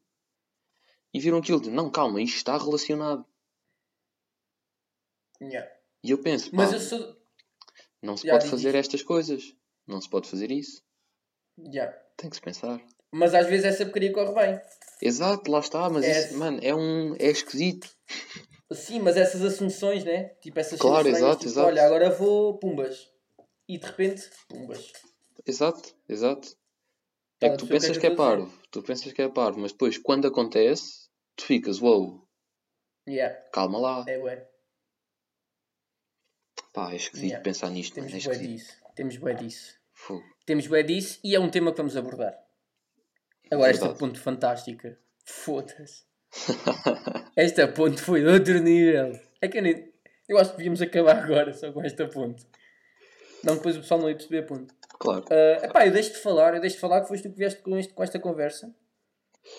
e 1.14 1.20
viram 1.20 1.38
aquilo 1.38 1.62
de, 1.62 1.70
não, 1.70 1.90
calma, 1.92 2.22
isto 2.22 2.38
está 2.38 2.58
relacionado. 2.58 3.26
Yeah. 5.42 5.70
E 6.04 6.12
eu 6.12 6.18
penso, 6.18 6.50
pá, 6.52 6.58
Mas 6.58 6.74
eu 6.74 6.80
sou. 6.80 7.16
não 8.02 8.18
se 8.18 8.26
Já 8.28 8.34
pode 8.34 8.50
fazer 8.50 8.70
isso. 8.70 8.78
estas 8.78 9.04
coisas, 9.04 9.56
não 9.88 10.02
se 10.02 10.10
pode 10.10 10.28
fazer 10.30 10.52
isso, 10.52 10.84
Yeah. 11.60 11.92
tem 12.18 12.30
que 12.30 12.36
se 12.36 12.42
pensar. 12.42 12.82
Mas 13.12 13.34
às 13.34 13.48
vezes 13.48 13.66
essa 13.66 13.84
porcaria 13.86 14.14
corre 14.14 14.34
bem. 14.34 14.62
Exato, 15.02 15.52
lá 15.52 15.60
está, 15.60 15.90
mas 15.90 16.06
É. 16.06 16.12
isso, 16.28 16.38
mano, 16.38 16.60
é 16.62 16.74
um, 16.74 17.16
é 17.16 17.26
esquisito. 17.28 17.90
Sim, 18.72 19.00
mas 19.02 19.18
essas 19.18 19.42
assunções, 19.44 20.04
né? 20.06 20.30
Tipo 20.42 20.60
essas 20.60 20.80
Claro, 20.80 21.08
exato, 21.08 21.40
tipo, 21.40 21.50
exato. 21.50 21.68
Olha, 21.68 21.84
agora 21.86 22.10
vou 22.10 22.58
pumbas. 22.58 23.12
E 23.68 23.78
de 23.78 23.86
repente, 23.86 24.30
pumbas. 24.48 24.92
Exato, 25.46 25.94
exato. 26.08 26.48
É 27.42 27.48
Estás 27.48 27.52
que 27.54 27.58
tu 27.58 27.66
que 27.68 27.74
é 27.74 27.76
pensas 27.80 27.98
que 27.98 28.08
é 28.08 28.16
parvo, 28.16 28.62
tu 28.72 28.84
pensas 28.84 29.12
que 29.12 29.22
é 29.22 29.28
parvo, 29.28 29.60
mas 29.60 29.72
depois 29.72 29.98
quando 29.98 30.28
acontece, 30.28 31.10
tu 31.36 31.44
ficas, 31.46 31.82
uou, 31.82 32.26
Yeah, 33.10 33.36
calma 33.52 33.80
lá. 33.80 34.06
é 34.08 34.18
ué. 34.20 34.48
Pá, 36.74 36.94
é 36.94 36.96
esquisito 36.96 37.26
Yeah. 37.30 37.44
pensar 37.44 37.70
nisto, 37.72 37.96
Temos 37.96 38.12
mano, 38.12 38.16
é 38.24 38.32
esquisito. 38.32 38.50
disso. 38.52 38.82
Temos 38.96 39.18
bué 39.18 39.34
disso. 39.34 39.76
Fogo. 39.94 40.24
Temos 40.46 40.68
bué 40.68 40.84
disso 40.84 41.20
e 41.24 41.36
é 41.36 41.40
um 41.40 41.50
tema 41.50 41.72
que 41.72 41.78
vamos 41.78 41.96
abordar. 41.96 42.38
Agora 43.50 43.72
esta 43.72 43.86
Verdade. 43.86 44.00
ponte 44.00 44.20
fantástica. 44.20 44.98
Foda-se. 45.26 46.04
Esta 47.36 47.68
ponte 47.68 48.02
foi 48.02 48.22
de 48.22 48.28
outro 48.28 48.60
nível. 48.60 49.20
É 49.42 49.48
que 49.48 49.58
eu 49.58 49.62
nem... 49.62 49.92
Eu 50.28 50.38
acho 50.38 50.52
que 50.52 50.58
devíamos 50.58 50.82
acabar 50.82 51.18
agora 51.18 51.54
só 51.54 51.72
com 51.72 51.84
esta 51.84 52.08
ponte. 52.08 52.46
Não, 53.44 53.56
depois 53.56 53.76
o 53.76 53.82
pessoal 53.82 54.00
não 54.00 54.10
ia 54.10 54.16
perceber 54.16 54.40
a 54.40 54.44
ponte. 54.44 54.74
Claro. 54.98 55.26
Uh, 55.26 55.66
epá, 55.66 55.86
eu 55.86 55.92
deixo 55.92 56.12
de 56.14 56.20
falar, 56.20 56.54
eu 56.54 56.62
deixo 56.62 56.76
de 56.76 56.82
falar 56.82 57.02
que 57.02 57.08
foste 57.08 57.24
tu 57.24 57.32
que 57.32 57.38
vieste 57.40 57.62
com, 57.62 57.78
este, 57.78 57.94
com 57.94 58.04
esta 58.04 58.20
conversa. 58.20 58.74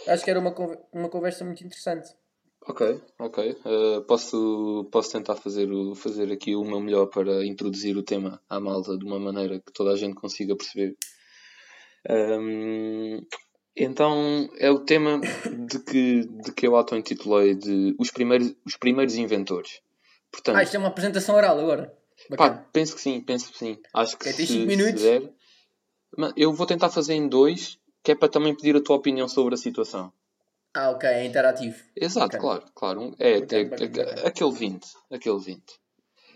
Acho 0.07 0.25
que 0.25 0.31
era 0.31 0.39
uma, 0.39 0.55
uma 0.93 1.09
conversa 1.09 1.45
muito 1.45 1.63
interessante. 1.65 2.09
Ok, 2.67 3.01
ok. 3.19 3.57
Eh, 3.65 4.01
posso, 4.07 4.89
posso 4.93 5.11
tentar 5.13 5.35
fazer, 5.37 5.71
o, 5.73 5.95
fazer 5.95 6.31
aqui 6.33 6.55
o 6.55 6.65
meu 6.65 6.81
melhor 6.81 7.07
para 7.07 7.45
introduzir 7.45 7.97
o 7.97 8.03
tema 8.03 8.41
à 8.49 8.61
malta 8.61 8.97
de 8.97 9.05
uma 9.05 9.19
maneira 9.19 9.59
que 9.59 9.73
toda 9.73 9.91
a 9.93 9.97
gente 9.97 10.15
consiga 10.15 10.55
perceber. 10.57 10.97
Ahm, 12.09 13.21
então, 13.77 14.49
é 14.59 14.71
o 14.71 14.81
tema 14.81 15.21
de 15.21 15.79
que, 15.81 16.25
de 16.27 16.53
que 16.53 16.67
eu 16.67 16.77
auto-intitulei 16.77 17.55
de 17.55 17.95
os 17.99 18.11
primeiros, 18.11 18.55
os 18.67 18.77
primeiros 18.77 19.15
inventores. 19.17 19.81
Portanto, 20.31 20.57
Ah, 20.57 20.63
isto 20.63 20.75
é 20.77 20.79
uma 20.79 20.89
apresentação 20.89 21.35
oral 21.35 21.59
agora. 21.59 21.97
Pá, 22.37 22.51
penso 22.73 22.95
que 22.95 23.01
sim, 23.01 23.21
penso 23.21 23.51
que 23.53 23.59
sim. 23.59 23.79
Acho 23.95 24.17
que 24.19 24.25
tens 24.25 24.37
se, 24.37 24.47
cinco 24.47 24.61
se 24.71 24.77
minutos? 24.77 25.03
der- 25.03 25.33
Mas 26.17 26.33
eu 26.37 26.53
vou 26.53 26.67
tentar 26.67 26.91
fazer 26.91 27.15
em 27.15 27.29
dois, 27.29 27.79
que 28.05 28.13
é 28.13 28.15
para 28.15 28.29
também 28.29 28.55
pedir 28.55 28.77
a 28.77 28.81
tua 28.81 28.97
opinião 28.97 29.27
sobre 29.29 29.55
a 29.55 29.59
situação. 29.59 30.13
Ah, 30.75 30.91
ok, 30.91 31.09
é 31.09 31.25
interativo. 31.27 31.77
Exato, 31.95 32.37
Ok. 32.37 32.41
claro, 32.41 32.65
claro. 32.75 33.01
Um- 33.03 33.15
É, 33.19 33.33
é- 33.33 34.23
é- 34.23 34.27
aquele 34.27 34.53
20. 34.53 34.87
Aquele 35.11 35.39
20. 35.39 35.75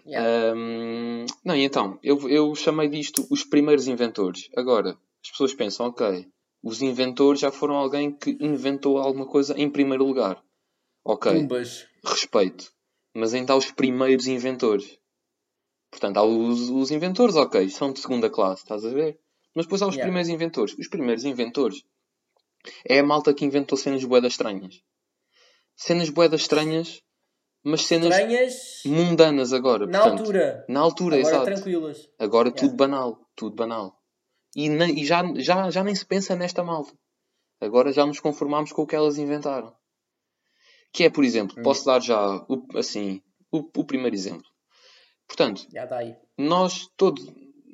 Yeah. 0.07 0.53
Ahm, 0.53 1.27
não, 1.45 1.57
e 1.57 1.65
então, 1.65 1.99
eu, 2.03 2.29
eu 2.29 2.55
chamei 2.55 2.89
disto 2.89 3.27
os 3.31 3.45
primeiros 3.45 3.89
inventores. 3.89 4.49
Agora, 4.57 4.91
as 5.25 5.31
pessoas 5.31 5.55
pensam, 5.55 5.87
ok, 5.87 6.29
os 6.63 6.83
inventores 6.83 7.41
já 7.41 7.51
foram 7.51 7.77
alguém 7.77 8.13
que 8.13 8.37
inventou 8.41 8.99
alguma 8.99 9.27
coisa 9.27 9.59
em 9.59 9.69
primeiro 9.71 10.05
lugar. 10.05 10.41
Ok, 11.05 11.33
Pumbas. 11.33 11.87
respeito. 12.05 12.71
Mas 13.15 13.33
ainda 13.33 13.53
há 13.55 13.57
os 13.57 13.71
primeiros 13.73 14.27
inventores. 14.27 14.99
Portanto, 15.91 16.19
há 16.19 16.23
os, 16.25 16.69
os 16.69 16.91
inventores, 16.91 17.35
ok, 17.37 17.69
são 17.71 17.93
de 17.93 18.01
segunda 18.01 18.29
classe, 18.29 18.63
estás 18.63 18.85
a 18.85 18.91
ver? 18.91 19.19
Mas 19.55 19.65
depois 19.65 19.81
há 19.83 19.87
os 19.87 19.95
Yeah. 19.95 20.07
primeiros 20.07 20.29
inventores. 20.29 20.77
Os 20.79 20.89
primeiros 20.89 21.25
inventores 21.25 21.83
é 22.85 22.99
a 22.99 23.03
malta 23.03 23.33
que 23.35 23.45
inventou 23.45 23.77
cenas 23.79 24.05
boedas 24.05 24.33
estranhas. 24.33 24.83
Cenas 25.77 26.09
boedas 26.09 26.41
estranhas, 26.43 27.03
mas 27.63 27.87
cenas 27.87 28.11
Estranhas 28.15 28.83
mundanas 28.87 29.53
agora. 29.53 29.87
na 29.87 29.99
portanto, 30.01 30.21
altura. 30.21 30.65
Na 30.69 30.81
altura, 30.81 31.17
Agora 31.17 31.29
exato. 31.35 31.45
tranquilas. 31.47 32.09
Agora 32.19 32.49
Yeah. 32.49 32.61
tudo 32.61 32.77
banal. 32.77 33.19
Tudo 33.35 33.57
banal. 33.57 34.01
E, 34.55 34.69
nem- 34.69 34.99
e 34.99 35.05
já, 35.05 35.23
já, 35.37 35.71
já 35.71 35.85
nem 35.85 35.95
se 35.95 36.07
pensa 36.07 36.35
nesta 36.35 36.63
malta. 36.65 36.93
Agora 37.61 37.93
já 37.93 38.07
nos 38.07 38.21
conformamos 38.21 38.73
com 38.73 38.83
o 38.83 38.87
que 38.87 38.97
elas 38.97 39.19
inventaram. 39.19 39.75
Que 40.93 41.05
é, 41.05 41.11
por 41.11 41.25
exemplo, 41.25 41.59
Hum. 41.59 41.63
posso 41.63 41.85
dar 41.85 42.01
já 42.01 42.37
o, 42.49 42.67
assim, 42.79 43.21
o, 43.53 43.59
o 43.59 43.85
primeiro 43.85 44.15
exemplo. 44.15 44.47
Portanto, 45.27 45.67
nós, 46.39 46.89
todo, 46.97 47.21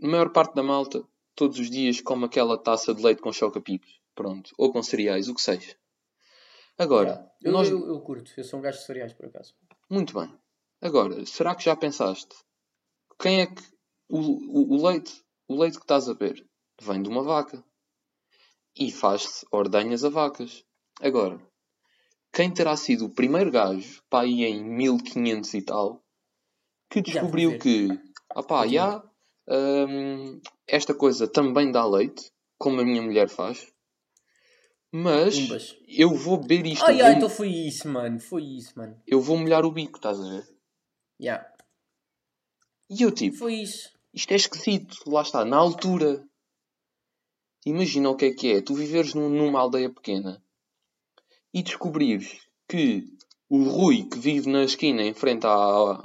a 0.03 0.07
maior 0.09 0.31
parte 0.31 0.55
da 0.55 0.63
malta, 0.63 1.05
todos 1.37 1.59
os 1.61 1.71
dias 1.71 2.01
come 2.01 2.25
aquela 2.25 2.59
taça 2.59 2.93
de 2.95 3.03
leite 3.03 3.21
com 3.23 3.33
choca-picos. 3.33 4.01
Pronto. 4.15 4.53
Ou 4.59 4.73
com 4.73 4.83
cereais, 4.83 5.29
o 5.29 5.35
que 5.35 5.43
seja. 5.43 5.77
Agora. 6.79 7.31
Eu, 7.41 7.53
nós... 7.53 7.69
eu, 7.69 7.87
eu 7.87 8.01
curto, 8.01 8.33
eu 8.37 8.45
sou 8.45 8.59
um 8.59 8.63
gajo 8.63 8.79
de 8.79 8.85
cereais 8.85 9.13
por 9.13 9.27
acaso. 9.27 9.55
Muito 9.91 10.15
bem. 10.19 10.33
Agora, 10.81 11.25
será 11.27 11.55
que 11.55 11.65
já 11.65 11.77
pensaste? 11.77 12.35
Quem 13.21 13.41
é 13.41 13.47
que... 13.47 13.63
O, 14.09 14.19
o, 14.19 14.77
o 14.77 14.87
leite, 14.87 15.25
o 15.49 15.59
leite 15.59 15.79
que 15.79 15.85
estás 15.85 16.09
a 16.09 16.15
beber 16.15 16.45
vem 16.81 17.03
de 17.03 17.09
uma 17.09 17.23
vaca. 17.23 17.65
E 18.77 18.91
faz-se 18.91 19.47
ordenhas 19.51 20.05
a 20.05 20.09
vacas. 20.09 20.65
Agora, 21.01 21.41
quem 22.33 22.53
terá 22.53 22.77
sido 22.77 23.07
o 23.07 23.15
primeiro 23.15 23.51
gajo, 23.51 24.03
pá, 24.09 24.23
aí 24.23 24.45
em 24.45 24.65
1500 24.65 25.55
e 25.55 25.63
tal, 25.63 26.03
que 26.91 27.03
descobriu 27.03 27.51
ver. 27.51 27.59
que, 27.59 27.89
ah 28.31 28.43
pá, 28.43 28.67
já, 28.67 29.03
hum, 29.49 30.41
esta 30.67 30.95
coisa 30.95 31.29
também 31.29 31.71
dá 31.71 31.87
leite, 31.87 32.31
como 32.59 32.81
a 32.81 32.85
minha 32.85 33.03
mulher 33.03 33.29
faz, 33.29 33.72
mas 34.93 35.39
Pumbas. 35.39 35.77
eu 35.89 36.15
vou 36.15 36.37
beber 36.37 36.67
isto, 36.67 36.85
Ai, 36.85 37.01
eu, 37.01 37.05
ai, 37.07 37.11
vou, 37.13 37.17
então 37.19 37.29
foi 37.31 37.49
isso, 37.49 37.89
mano. 37.89 38.21
Foi 38.21 38.43
isso, 38.45 38.73
mano. 38.79 39.01
eu 39.07 39.21
vou 39.21 39.37
molhar 39.39 39.65
o 39.65 39.73
bico, 39.73 39.97
estás 39.99 40.21
a 40.21 40.23
ver? 40.29 40.47
Yeah. 41.21 41.45
E 42.91 43.03
eu 43.03 43.11
tipo, 43.11 43.37
Foi 43.39 43.55
isso. 43.55 43.91
isto 44.13 44.31
é 44.33 44.37
esquisito, 44.37 44.99
lá 45.11 45.23
está, 45.23 45.45
na 45.45 45.57
altura. 45.57 46.23
Imagina 47.65 48.11
o 48.11 48.17
que 48.17 48.27
é 48.27 48.35
que 48.35 48.53
é, 48.53 48.61
tu 48.61 48.75
viveres 48.75 49.15
num- 49.15 49.29
numa 49.31 49.61
aldeia 49.61 49.89
pequena 49.89 50.43
e 51.55 51.63
descobrires 51.63 52.41
que 52.69 53.05
o 53.49 53.63
Rui 53.65 54.03
que 54.05 54.19
vive 54.19 54.51
na 54.51 54.65
esquina 54.65 55.03
em 55.03 55.15
frente 55.15 55.47
à, 55.47 55.51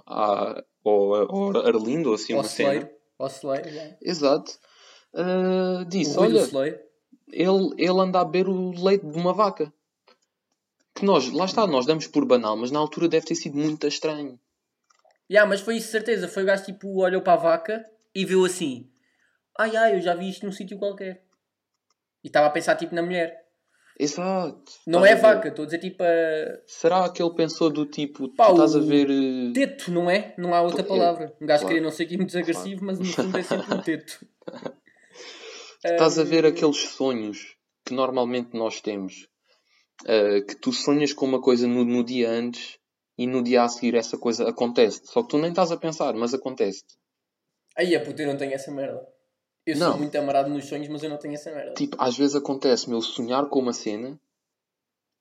à, 0.06 0.64
ao, 0.86 1.14
ao 1.16 1.58
Arlindo, 1.66 2.10
ou 2.10 2.16
assim 2.16 2.34
Ao 2.34 2.40
uma 2.40 2.48
cena. 2.48 2.70
celeiro. 2.70 2.90
Ao 3.18 3.30
celeiro, 3.30 3.70
yeah. 3.70 3.98
Exato. 4.02 4.52
O 5.14 5.86
disse, 5.86 6.14
do 6.14 6.22
olha, 6.22 6.46
celeiro. 6.46 6.80
Ele, 7.32 7.74
ele 7.78 8.00
anda 8.00 8.20
a 8.22 8.26
beber 8.26 8.50
o 8.50 8.72
leite 8.84 9.06
de 9.06 9.18
uma 9.18 9.34
vaca. 9.34 9.72
Que 10.96 11.06
nós, 11.06 11.32
lá 11.32 11.46
está, 11.46 11.68
nós 11.68 11.86
damos 11.86 12.08
por 12.08 12.26
banal, 12.26 12.58
mas 12.58 12.72
na 12.72 12.80
altura 12.80 13.08
deve 13.08 13.26
ter 13.26 13.36
sido 13.36 13.58
muito 13.58 13.86
estranho. 13.88 14.40
Yeah, 15.30 15.48
mas 15.48 15.62
foi 15.62 15.78
isso, 15.78 15.92
certeza. 15.92 16.28
Foi 16.28 16.44
o 16.44 16.46
gajo 16.46 16.66
tipo, 16.66 17.02
olhou 17.02 17.22
para 17.22 17.34
a 17.34 17.38
vaca 17.38 17.86
e 18.16 18.26
viu 18.26 18.46
assim: 18.46 18.90
Ai 19.60 19.76
ai, 19.76 19.96
eu 19.96 20.02
já 20.02 20.16
vi 20.16 20.30
isto 20.30 20.46
num 20.46 20.52
sítio 20.52 20.78
qualquer. 20.78 21.24
E 22.24 22.28
estava 22.28 22.48
a 22.48 22.50
pensar 22.50 22.76
tipo 22.76 22.96
na 22.96 23.04
mulher. 23.04 23.46
Exato. 24.00 24.72
Não 24.86 25.06
é 25.06 25.16
vaca, 25.16 25.50
estou 25.50 25.64
a 25.64 25.66
dizer 25.66 25.80
tipo 25.80 26.02
a. 26.04 26.08
Será 26.66 27.10
que 27.10 27.22
ele 27.22 27.34
pensou 27.34 27.70
do 27.70 27.86
tipo, 27.86 28.30
Pá, 28.36 28.46
tu 28.48 28.52
estás 28.54 28.76
a 28.76 28.80
ver. 28.80 29.10
eh, 29.10 29.52
Teto, 29.54 29.92
não 29.92 30.10
é? 30.10 30.34
Não 30.38 30.54
há 30.54 30.62
outra 30.62 30.84
palavra. 30.84 31.36
Um 31.42 31.46
gajo 31.46 31.62
claro. 31.62 31.68
queria 31.68 31.82
não 31.84 31.92
ser 31.92 32.04
aqui 32.04 32.16
muito 32.16 32.30
desagressivo, 32.30 32.86
mas 32.86 33.00
no 33.00 33.06
fundo 33.06 33.38
é 33.38 33.44
sempre 33.44 33.74
um 33.74 33.82
teto. 33.82 34.26
Estás 35.84 36.18
a 36.20 36.24
ver 36.24 36.46
Hum, 36.46 36.50
aqueles 36.50 36.78
sonhos 36.90 37.56
que 37.86 37.94
normalmente 37.94 38.56
nós 38.58 38.82
temos, 38.82 39.28
ah, 40.06 40.42
que 40.48 40.56
tu 40.56 40.72
sonhas 40.74 41.14
com 41.14 41.26
uma 41.26 41.42
coisa 41.42 41.68
no, 41.68 41.86
no 41.86 42.04
dia 42.04 42.30
antes 42.30 42.78
e 43.18 43.26
no 43.28 43.42
dia 43.44 43.64
a 43.64 43.70
seguir 43.70 43.96
essa 43.96 44.18
coisa 44.18 44.48
acontece. 44.50 45.02
Só 45.06 45.24
que 45.24 45.30
tu 45.30 45.38
nem 45.38 45.50
estás 45.50 45.72
a 45.72 45.78
pensar, 45.78 46.14
mas 46.14 46.34
acontece. 46.34 46.84
Aí 47.76 47.96
a 47.96 48.04
puta, 48.04 48.22
eu 48.24 48.28
não 48.28 48.38
tenho 48.38 48.54
essa 48.54 48.72
merda. 48.72 49.08
Eu 49.66 49.76
Não. 49.78 49.90
sou 49.92 49.98
muito 50.00 50.16
amarado 50.18 50.50
nos 50.50 50.66
sonhos, 50.66 50.88
mas 50.88 51.04
eu 51.04 51.10
não 51.10 51.18
tenho 51.18 51.34
essa 51.36 51.52
merda. 51.52 51.74
Tipo, 51.74 51.96
às 52.00 52.18
vezes 52.18 52.36
acontece-me 52.36 52.96
eu 52.96 53.02
sonhar 53.02 53.48
com 53.50 53.60
uma 53.60 53.74
cena, 53.74 54.20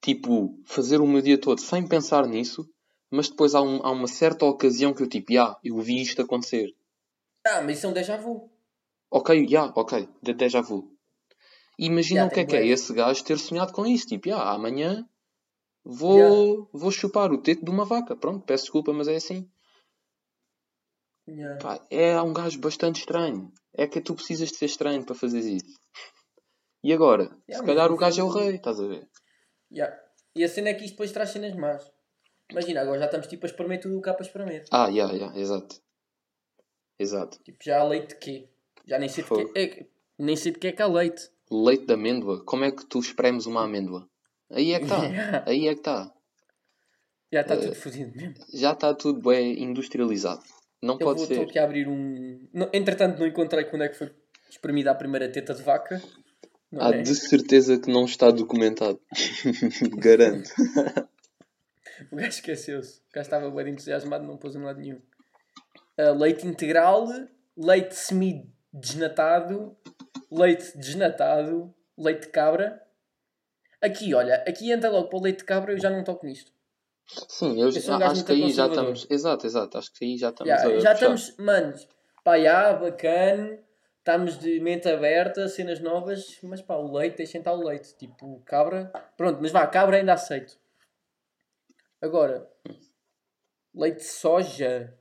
tipo, 0.01 0.59
fazer 0.65 1.01
o 1.01 1.07
meu 1.07 1.21
dia 1.21 1.39
todo 1.41 1.61
sem 1.61 1.87
pensar 1.87 2.27
nisso, 2.27 2.69
mas 3.11 3.29
depois 3.29 3.55
há, 3.55 3.61
um- 3.61 3.85
há 3.85 3.91
uma 3.91 4.07
certa 4.09 4.45
ocasião 4.45 4.95
que 4.95 5.03
eu 5.03 5.09
tipo, 5.09 5.33
já, 5.33 5.59
eu 5.65 5.79
vi 5.81 6.01
isto 6.01 6.23
acontecer. 6.23 6.75
Ah, 7.45 7.61
mas 7.63 7.79
isso 7.79 7.87
é 7.87 7.91
um 7.91 7.93
déjà 7.93 8.17
vu. 8.17 8.51
Ok, 9.11 9.47
já, 9.49 9.73
ok, 9.77 10.09
de 10.23 10.35
déjà 10.35 10.61
vu. 10.61 10.93
Imagina 11.79 12.23
Já, 12.23 12.27
o 12.27 12.31
que 12.31 12.41
é 12.41 12.45
que 12.45 12.57
é 12.57 12.67
esse 12.67 12.93
gajo 12.93 13.23
ter 13.25 13.39
sonhado 13.39 13.73
com 13.73 13.87
isso. 13.87 14.07
Tipo, 14.07 14.29
já, 14.31 14.43
amanhã 14.51 15.09
vou, 15.85 16.69
vou 16.73 16.91
chupar 16.91 17.31
o 17.33 17.41
teto 17.41 17.65
de 17.65 17.71
uma 17.71 17.85
vaca. 17.85 18.17
Pronto, 18.17 18.45
peço 18.45 18.65
desculpa, 18.65 18.93
mas 18.93 19.09
é 19.09 19.17
assim. 19.17 19.49
Yeah. 21.29 21.59
Pá, 21.61 21.85
é 21.91 22.21
um 22.23 22.33
gajo 22.33 22.59
bastante 22.61 23.01
estranho. 23.01 23.53
É 23.75 23.87
que 23.87 24.01
tu 24.01 24.15
precisas 24.15 24.51
de 24.51 24.57
ser 24.57 24.67
estranho 24.67 25.05
para 25.05 25.15
fazer 25.15 25.41
isso. 25.41 25.77
E 26.83 26.93
agora? 26.93 27.25
Yeah, 27.49 27.59
se 27.59 27.63
calhar 27.65 27.91
o 27.93 27.97
gajo 27.97 28.21
é 28.21 28.25
o 28.25 28.29
fundo- 28.29 28.39
rei, 28.39 28.55
estás 28.57 28.81
a 28.81 28.87
ver? 28.87 29.09
Yeah. 29.73 29.97
E 30.35 30.45
a 30.45 30.49
cena 30.49 30.71
é 30.71 30.75
que 30.75 30.85
isto 30.85 30.93
depois 30.95 31.13
traz 31.13 31.31
cenas 31.31 31.55
más. 31.57 31.91
Imagina, 32.51 32.81
agora 32.83 33.01
já 33.01 33.07
estamos 33.07 33.27
tipo 33.27 33.45
a 33.45 33.49
espremer 33.49 33.81
tudo 33.81 33.99
o 33.99 34.03
que 34.03 34.09
há 34.09 34.15
para 34.15 34.25
espremer. 34.25 34.65
Ah, 34.71 34.87
yeah, 34.89 35.13
yeah, 35.13 35.37
exato. 35.39 35.83
Exato. 36.99 37.43
Tipo, 37.43 37.59
já 37.63 37.81
há 37.81 37.85
leite 37.85 38.09
de 38.15 38.17
quê? 38.21 38.49
Já 38.87 38.99
nem 38.99 39.09
sei 39.09 39.25
de 39.25 39.31
quê. 39.31 39.51
É, 39.55 39.67
que- 39.67 39.87
nem 40.19 40.37
sei 40.37 40.53
de 40.53 40.59
que 40.59 40.67
é 40.69 40.73
que 40.73 40.83
há 40.83 40.87
leite. 40.87 41.29
Leite 41.51 41.87
de 41.87 41.93
amêndoa. 41.95 42.45
Como 42.45 42.65
é 42.65 42.71
que 42.71 42.85
tu 42.87 42.99
espremes 42.99 43.47
uma 43.47 43.65
amêndoa? 43.65 44.09
Aí 44.51 44.73
é 44.73 44.79
que 44.79 44.85
está. 44.85 45.05
Yeah. 45.05 45.45
Aí 45.51 45.69
é 45.69 45.73
que 45.75 45.81
está. 45.81 46.13
Já 47.33 47.41
está 47.41 47.55
Eh, 47.55 47.59
tudo 47.59 47.75
fodido 47.75 48.13
mesmo. 48.17 48.35
Já 48.55 48.73
está 48.73 48.95
tudo 48.95 49.21
bem 49.29 49.63
industrializado. 49.63 50.43
Não 50.83 50.95
Eu 50.95 50.99
pode 51.01 51.19
vou 51.19 51.25
estou 51.29 51.45
ser. 51.45 51.51
aqui 51.51 51.59
a 51.59 51.65
abrir 51.65 51.89
um. 51.89 52.49
Não, 52.53 52.71
entretanto, 52.73 53.19
não 53.19 53.27
encontrei 53.27 53.65
quando 53.65 53.83
é 53.83 53.89
que 53.89 53.97
foi 53.97 54.13
espremida 54.49 54.91
a 54.91 54.95
primeira 54.95 55.29
teta 55.31 55.53
de 55.55 55.63
vaca. 55.63 56.01
Não 56.71 56.83
Há 56.83 56.95
é? 56.95 57.03
de 57.03 57.15
certeza 57.15 57.79
que 57.81 57.91
não 57.91 58.05
está 58.05 58.31
documentado. 58.31 59.01
Garanto. 59.99 60.51
O 62.13 62.17
gajo 62.17 62.29
esqueceu-se. 62.29 62.99
O 62.99 63.15
gajo 63.15 63.27
estava 63.27 63.51
bem 63.51 63.73
entusiasmado, 63.73 64.27
não 64.27 64.37
pôs 64.37 64.55
em 64.55 64.63
lado 64.63 64.79
nenhum. 64.79 65.01
Ah, 65.97 66.11
leite 66.11 66.47
integral, 66.47 67.09
leite 67.57 67.95
semi-desnatado, 68.77 69.77
leite 70.31 70.77
desnatado, 70.77 71.75
leite 71.97 72.23
de 72.23 72.29
cabra. 72.29 72.83
Aqui, 73.81 74.15
olha, 74.15 74.37
aqui 74.47 74.71
entra 74.71 74.91
logo 74.91 75.09
para 75.09 75.19
o 75.19 75.23
leite 75.23 75.39
de 75.39 75.45
cabra 75.45 75.73
eu 75.73 75.79
já 75.79 75.91
não 75.91 76.05
toco 76.05 76.27
nisto. 76.27 76.53
Sim, 77.29 77.61
eu, 77.61 77.69
Eu 77.69 77.95
um 77.95 78.03
acho 78.03 78.25
que 78.25 78.33
aí 78.33 78.51
já 78.51 78.67
estamos. 78.67 79.07
Exato, 79.09 79.47
exato. 79.47 79.79
Acho 79.79 79.93
que 79.93 80.05
aí 80.05 80.19
já 80.19 80.31
estamos 80.31 80.49
Já, 80.51 80.67
a 80.67 80.79
já 80.81 80.93
estamos, 80.93 81.37
manos, 81.37 81.89
pá, 82.25 82.39
já, 82.39 82.73
bacana, 82.73 83.61
estamos 83.99 84.39
de 84.39 84.59
mente 84.61 84.89
aberta, 84.89 85.49
cenas 85.49 85.81
novas, 85.81 86.39
mas 86.43 86.61
pá, 86.63 86.75
o 86.75 86.93
leite, 86.93 87.19
deixem 87.19 87.39
estar 87.39 87.53
o 87.53 87.63
leite, 87.63 87.97
tipo, 87.97 88.43
cabra, 88.45 88.93
pronto, 89.17 89.39
mas 89.41 89.53
vá, 89.53 89.67
cabra 89.67 89.99
ainda 89.99 90.15
aceito. 90.15 90.59
Agora, 92.01 92.51
leite 93.73 93.99
de 93.99 94.05
soja, 94.05 94.99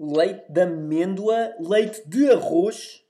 leite 0.00 0.50
de 0.50 0.62
amêndoa, 0.62 1.54
leite 1.60 2.02
de 2.08 2.30
arroz, 2.30 3.04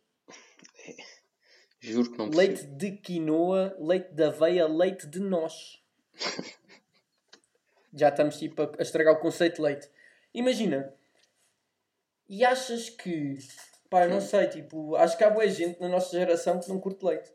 Juro 1.78 2.10
que 2.10 2.18
não 2.18 2.28
percebo. 2.30 2.36
leite 2.36 2.66
de 2.66 2.92
quinoa, 2.98 3.76
leite 3.78 4.12
de 4.12 4.24
aveia, 4.24 4.66
leite 4.66 5.06
de 5.06 5.20
noz. 5.20 5.80
Já 7.94 8.08
estamos 8.08 8.38
tipo 8.38 8.62
a, 8.62 8.70
a 8.78 8.82
estragar 8.82 9.14
o 9.14 9.20
conceito 9.20 9.56
de 9.56 9.62
leite. 9.62 9.88
Imagina. 10.34 10.92
E 12.28 12.44
achas 12.44 12.90
que. 12.90 13.38
Pá, 13.88 14.04
eu 14.04 14.10
não 14.10 14.20
sei, 14.20 14.46
tipo, 14.48 14.94
acho 14.94 15.16
que 15.16 15.24
há 15.24 15.30
boa 15.30 15.48
gente 15.48 15.80
na 15.80 15.88
nossa 15.88 16.16
geração 16.16 16.60
que 16.60 16.68
não 16.68 16.78
curte 16.78 17.04
leite. 17.04 17.32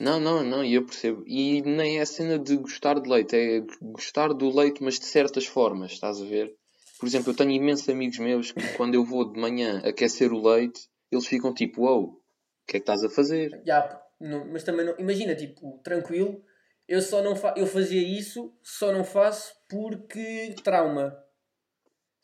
Não, 0.00 0.18
não, 0.18 0.42
não, 0.42 0.64
e 0.64 0.74
eu 0.74 0.84
percebo. 0.84 1.22
E 1.26 1.62
nem 1.62 2.00
é 2.00 2.04
cena 2.04 2.38
de 2.38 2.56
gostar 2.56 2.98
de 2.98 3.08
leite, 3.08 3.36
é 3.36 3.60
gostar 3.80 4.32
do 4.32 4.48
leite, 4.50 4.82
mas 4.82 4.98
de 4.98 5.04
certas 5.04 5.46
formas, 5.46 5.92
estás 5.92 6.20
a 6.20 6.24
ver? 6.24 6.56
Por 7.00 7.06
exemplo, 7.06 7.32
eu 7.32 7.36
tenho 7.36 7.50
imensos 7.50 7.88
amigos 7.88 8.18
meus 8.18 8.52
que 8.52 8.76
quando 8.76 8.94
eu 8.94 9.02
vou 9.04 9.32
de 9.32 9.40
manhã 9.40 9.80
aquecer 9.84 10.32
o 10.32 10.40
leite, 10.46 10.82
eles 11.10 11.26
ficam 11.26 11.52
tipo, 11.54 11.82
wow, 11.82 12.04
o 12.04 12.20
que 12.66 12.76
é 12.76 12.80
que 12.80 12.82
estás 12.84 13.02
a 13.02 13.08
fazer? 13.08 13.60
Já, 13.66 14.00
não- 14.20 14.46
mas 14.46 14.62
também 14.62 14.84
não. 14.84 14.94
Imagina, 14.98 15.34
tipo, 15.34 15.78
tranquilo. 15.82 16.44
Eu 16.86 17.00
só 17.00 17.22
não 17.22 17.34
fa 17.34 17.54
eu 17.56 17.66
fazia 17.66 18.02
isso, 18.02 18.52
só 18.62 18.92
não 18.92 19.02
faço 19.04 19.54
porque 19.68 20.54
trauma. 20.62 21.16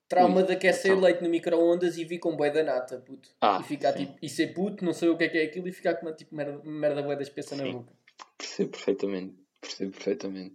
Trauma 0.09 0.40
Ui, 0.40 0.47
de 0.47 0.52
aquecer 0.52 0.92
então. 0.92 1.02
leite 1.02 1.23
no 1.23 1.28
micro-ondas 1.28 1.97
e 1.97 2.04
vi 2.04 2.18
com 2.18 2.37
bué 2.37 2.50
da 2.50 2.62
nata, 2.62 2.99
puto. 3.00 3.30
Ah, 3.40 3.59
e 3.61 3.64
ficar 3.64 3.92
sim. 3.92 4.06
tipo, 4.06 4.18
e 4.23 4.28
ser 4.28 4.49
puto, 4.54 4.85
não 4.85 4.92
sei 4.92 5.09
o 5.09 5.16
que 5.16 5.25
é 5.25 5.28
que 5.28 5.38
é 5.38 5.45
aquilo 5.45 5.66
e 5.68 5.73
ficar 5.73 5.95
com 5.97 6.06
uma 6.06 6.12
tipo 6.12 6.35
merda, 6.35 6.61
merda 6.64 7.02
bué 7.02 7.17
da 7.17 7.23
espessa 7.23 7.56
na 7.56 7.65
Sim. 7.65 7.73
boca. 7.73 7.93
Percebo 8.39 8.71
perfeitamente, 8.71 9.34
percebo 9.60 9.91
perfeitamente. 9.93 10.54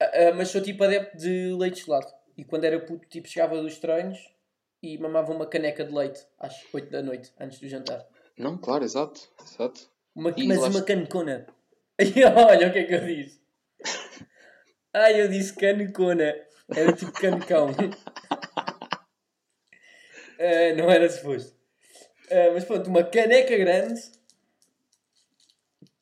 Ah, 0.00 0.10
ah, 0.28 0.32
mas 0.34 0.48
sou 0.48 0.60
tipo 0.60 0.82
adepto 0.84 1.16
de 1.16 1.54
leite 1.58 1.84
gelado. 1.84 2.06
E 2.40 2.44
quando 2.46 2.64
era 2.64 2.80
puto, 2.80 3.06
tipo, 3.06 3.28
chegava 3.28 3.60
dos 3.60 3.76
treinos 3.76 4.18
e 4.82 4.96
mamava 4.96 5.30
uma 5.30 5.46
caneca 5.46 5.84
de 5.84 5.92
leite 5.92 6.26
às 6.38 6.54
8 6.72 6.90
da 6.90 7.02
noite, 7.02 7.30
antes 7.38 7.60
do 7.60 7.68
jantar. 7.68 8.08
Não, 8.34 8.56
claro, 8.56 8.82
exato, 8.82 9.28
exato. 9.44 9.90
Uma, 10.14 10.32
mas 10.34 10.58
lá 10.58 10.68
uma 10.68 10.80
canecona. 10.80 11.46
Olha 12.48 12.68
o 12.68 12.72
que 12.72 12.78
é 12.78 12.84
que 12.84 12.94
eu 12.94 13.04
disse. 13.04 13.42
Ai, 14.90 15.20
eu 15.20 15.28
disse 15.28 15.54
canecona. 15.54 16.34
Era 16.74 16.92
tipo 16.94 17.12
canecão. 17.12 17.68
Ah, 20.42 20.74
não 20.74 20.90
era 20.90 21.06
suposto. 21.10 21.54
Ah, 22.30 22.52
mas 22.54 22.64
pronto, 22.64 22.88
uma 22.88 23.04
caneca 23.04 23.54
grande. 23.58 24.00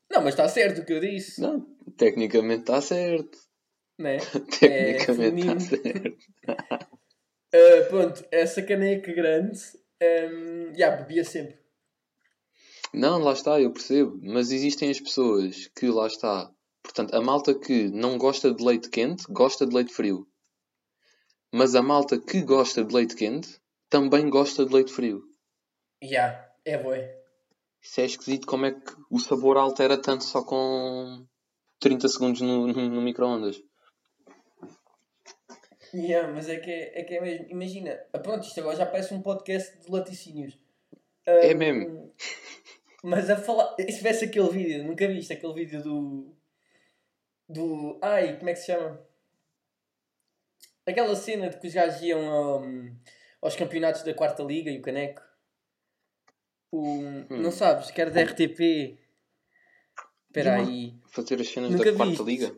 Não, 0.09 0.23
mas 0.23 0.35
está 0.35 0.49
certo 0.49 0.81
o 0.81 0.85
que 0.85 0.93
eu 0.93 1.01
disse. 1.01 1.41
Não, 1.41 1.67
tecnicamente 1.97 2.61
está 2.61 2.81
certo. 2.81 3.37
Né? 3.99 4.19
Tecnicamente 4.61 5.07
feminino. 5.17 5.57
está 5.57 5.83
certo. 5.83 6.19
Ah, 7.53 7.89
pronto, 7.89 8.25
essa 8.31 8.63
caneca 8.63 9.13
grande. 9.13 9.59
Um, 10.01 10.75
já, 10.75 10.91
bebia 10.91 11.25
sempre. 11.25 11.59
Não, 12.93 13.19
lá 13.19 13.33
está, 13.33 13.61
eu 13.61 13.73
percebo. 13.73 14.19
Mas 14.23 14.51
existem 14.51 14.91
as 14.91 15.01
pessoas 15.01 15.69
que 15.77 15.89
lá 15.89 16.07
está. 16.07 16.51
Portanto, 16.83 17.15
a 17.15 17.21
malta 17.21 17.59
que 17.59 17.89
não 17.89 18.17
gosta 18.17 18.53
de 18.53 18.65
leite 18.65 18.89
quente 18.89 19.25
gosta 19.29 19.67
de 19.67 19.75
leite 19.75 19.93
frio. 19.93 20.27
Mas 21.53 21.75
a 21.75 21.83
malta 21.83 22.19
que 22.21 22.43
gosta 22.43 22.85
de 22.85 22.95
leite 22.95 23.17
quente 23.17 23.61
também 23.89 24.29
gosta 24.29 24.65
de 24.65 24.73
leite 24.73 24.93
frio. 24.93 25.23
Já, 26.03 26.49
é 26.65 26.79
boi. 26.79 27.09
Isso 27.83 28.01
é 28.01 28.05
esquisito 28.05 28.47
como 28.47 28.67
é 28.67 28.73
que 28.73 28.93
o 29.11 29.19
sabor 29.19 29.57
altera 29.57 29.97
tanto 29.97 30.25
só 30.25 30.43
com 30.43 31.27
30 31.81 32.09
segundos 32.09 32.41
no, 32.41 32.67
no, 32.67 32.89
no 32.89 33.03
micro-ondas. 33.03 33.63
Yeah, 35.95 36.33
mas 36.33 36.49
é 36.49 36.59
que 36.59 36.71
é, 36.71 37.01
é 37.01 37.05
que 37.05 37.15
é 37.15 37.21
mesmo. 37.21 37.47
Imagina, 37.49 37.99
ah, 38.13 38.19
pronto, 38.19 38.47
isto 38.47 38.61
agora 38.61 38.77
já 38.77 38.87
parece 38.87 39.15
um 39.15 39.23
podcast 39.23 39.79
de 39.79 39.91
laticínios. 39.91 40.59
É 41.25 41.55
Um, 41.55 41.59
mesmo. 41.59 42.15
Mas 43.05 43.31
a 43.31 43.37
falar. 43.37 43.77
Se 43.77 43.87
tivesse 43.99 44.25
aquele 44.25 44.49
vídeo, 44.51 44.83
nunca 44.85 45.07
viste 45.07 45.33
aquele 45.33 45.55
vídeo 45.55 45.81
do. 45.83 46.35
Do. 47.49 47.99
Ai, 48.03 48.37
como 48.39 48.51
é 48.51 48.55
que 48.55 48.59
se 48.59 48.67
chama? 48.67 49.01
Aquela 50.87 51.15
cena 51.15 51.49
de 51.49 51.59
que 51.61 51.67
os 51.69 51.75
gajos 51.75 52.01
iam 52.03 52.29
ao- 52.29 52.65
aos 53.43 53.55
campeonatos 53.55 54.03
da 54.03 54.15
quarta 54.15 54.43
liga 54.43 54.71
e 54.71 54.79
o 54.79 54.83
caneco. 54.83 55.23
O, 56.73 57.03
Não 57.31 57.51
sabes, 57.53 57.91
que 57.91 58.01
era 58.01 58.11
da 58.11 58.21
RTP. 58.23 58.99
Espera 60.27 60.61
Hum. 60.61 60.67
Aí. 60.67 60.95
Fazer 61.07 61.41
as 61.41 61.49
cenas 61.49 61.71
Nunca 61.71 61.91
da 61.93 61.97
quarta 61.97 62.23
liga. 62.23 62.55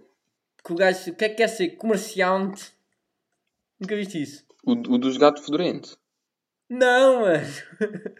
Que 0.64 0.72
o 0.72 0.76
gajo. 0.76 1.10
O 1.10 1.14
que 1.16 1.24
é 1.24 1.28
que 1.28 1.34
quer 1.36 1.48
ser? 1.48 1.70
Comerciante? 1.76 2.72
Nunca 3.80 3.96
viste 3.96 4.20
isso? 4.22 4.44
O, 4.64 4.72
o 4.72 4.98
dos 4.98 5.16
gatos 5.16 5.44
fedorento. 5.44 5.98
Não, 6.68 7.20
mano. 7.22 7.46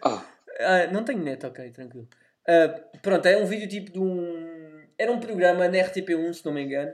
Ah, 0.03 0.25
Ah, 0.59 0.85
não 0.91 1.03
tenho 1.03 1.23
net, 1.23 1.43
ok, 1.45 1.71
tranquilo. 1.71 2.07
Ah, 2.47 2.67
pronto, 3.01 3.25
é 3.25 3.37
um 3.37 3.45
vídeo 3.45 3.67
tipo 3.67 3.91
de 3.91 3.99
um. 3.99 4.85
Era 4.97 5.11
um 5.11 5.19
programa 5.19 5.67
na 5.67 5.77
RTP1, 5.77 6.33
se 6.33 6.45
não 6.45 6.53
me 6.53 6.61
engano, 6.63 6.93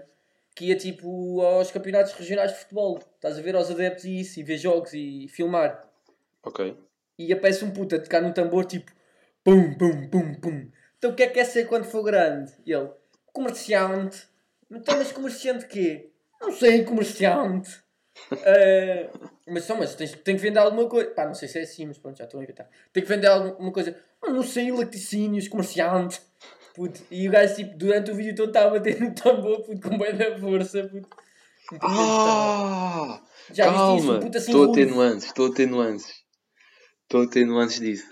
que 0.56 0.65
ia 0.67 0.77
tipo 0.77 1.41
aos 1.41 1.71
campeonatos 1.71 2.13
regionais 2.13 2.51
de 2.53 2.60
futebol. 2.60 2.99
Estás 3.15 3.38
a 3.38 3.41
ver 3.41 3.56
aos 3.56 3.69
adeptos 3.69 4.06
e 4.06 4.19
isso, 4.21 4.39
e 4.39 4.43
ver 4.43 4.58
jogos 4.58 4.93
e 4.93 5.27
filmar. 5.30 5.82
ok. 6.43 6.77
E 7.19 7.34
aparece 7.34 7.65
um 7.65 7.71
puto 7.71 7.95
a 7.95 7.99
tocar 7.99 8.21
no 8.21 8.34
tambor 8.34 8.65
tipo 8.65 8.91
pum, 9.43 9.73
pum, 9.73 10.08
pum, 10.10 10.36
pum. 10.36 10.71
Então 10.97 11.12
o 11.12 11.15
que 11.15 11.23
é 11.23 11.27
que 11.27 11.34
quer 11.34 11.45
ser 11.45 11.65
quando 11.67 11.86
for 11.86 12.03
grande? 12.03 12.53
E 12.65 12.71
ele, 12.71 12.89
comerciante. 13.34 14.27
Então, 14.71 14.97
mas 14.97 15.12
comerciante 15.12 15.65
quê? 15.67 16.12
Não 16.41 16.51
sei, 16.51 16.84
comerciante. 16.86 17.84
Ah, 18.32 19.10
mas 19.47 19.63
só, 19.63 19.75
mas 19.75 19.95
tens, 19.95 20.12
tem 20.13 20.36
que 20.36 20.41
vender 20.41 20.60
alguma 20.60 20.88
coisa. 20.89 21.10
Pá, 21.12 21.25
não 21.25 21.34
sei 21.34 21.47
se 21.47 21.60
é 21.60 21.62
assim, 21.63 21.86
mas 21.86 21.97
pronto, 21.97 22.17
já 22.17 22.25
estou 22.25 22.39
a 22.39 22.43
inventar. 22.43 22.69
Tem 22.91 23.03
que 23.03 23.10
vender 23.10 23.27
alguma 23.27 23.71
coisa. 23.71 23.97
Ah, 24.21 24.30
não 24.30 24.43
sei, 24.43 24.71
laticínios, 24.71 25.47
comerciante. 25.47 26.21
Puto. 26.75 27.01
E 27.10 27.27
o 27.27 27.32
gajo, 27.32 27.56
tipo, 27.56 27.77
durante 27.77 28.12
o 28.12 28.15
vídeo 28.15 28.36
todo 28.36 28.49
estava 28.49 28.67
a 28.67 28.80
bater 28.80 28.99
no 29.01 29.13
tambor, 29.15 29.63
puto, 29.63 29.89
com 29.89 29.97
bem 29.97 30.15
da 30.15 30.38
força, 30.38 30.84
puto. 30.84 31.10
Ah! 31.82 33.21
Já 33.51 33.69
viste 33.71 33.97
isso? 33.97 34.08
Calma! 34.08 34.13
Um 34.25 34.27
assim 34.30 34.38
Estou 34.38 34.69
a 34.69 34.73
ter 34.73 34.86
nuances, 34.88 35.25
estou 35.25 35.47
a 35.47 35.53
ter 35.53 35.67
nuances. 35.67 36.23
Estou 37.03 37.23
a 37.23 37.27
ter 37.27 37.45
nuances 37.45 37.80
disso. 37.80 38.10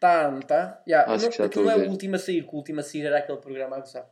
Tá, 0.00 0.30
não 0.30 0.40
tá? 0.40 0.82
Yeah, 0.86 1.12
Acho 1.12 1.24
não, 1.24 1.30
que 1.30 1.38
já 1.38 1.46
estou 1.46 1.62
a 1.62 1.66
não 1.66 1.72
é 1.72 1.78
ver. 1.78 1.88
o 1.88 1.90
último 1.90 2.16
a 2.16 2.18
sair, 2.18 2.42
que 2.42 2.54
o 2.54 2.56
último 2.56 2.80
a 2.80 2.82
sair 2.82 3.06
era 3.06 3.18
aquele 3.18 3.38
programa 3.38 3.76
a 3.76 3.80
gozar. 3.80 4.08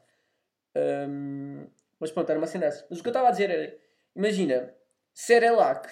Ahm, 0.75 1.67
mas 1.99 2.13
pronto, 2.13 2.31
era 2.31 2.39
uma 2.39 2.47
cena. 2.47 2.69
Mas 2.89 2.99
o 2.99 3.03
que 3.03 3.09
eu 3.09 3.11
estava 3.11 3.29
a 3.29 3.31
dizer 3.33 3.51
era: 3.51 3.77
imagina, 4.21 4.73
Cerelac, 5.15 5.89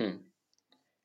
Hum. 0.00 0.20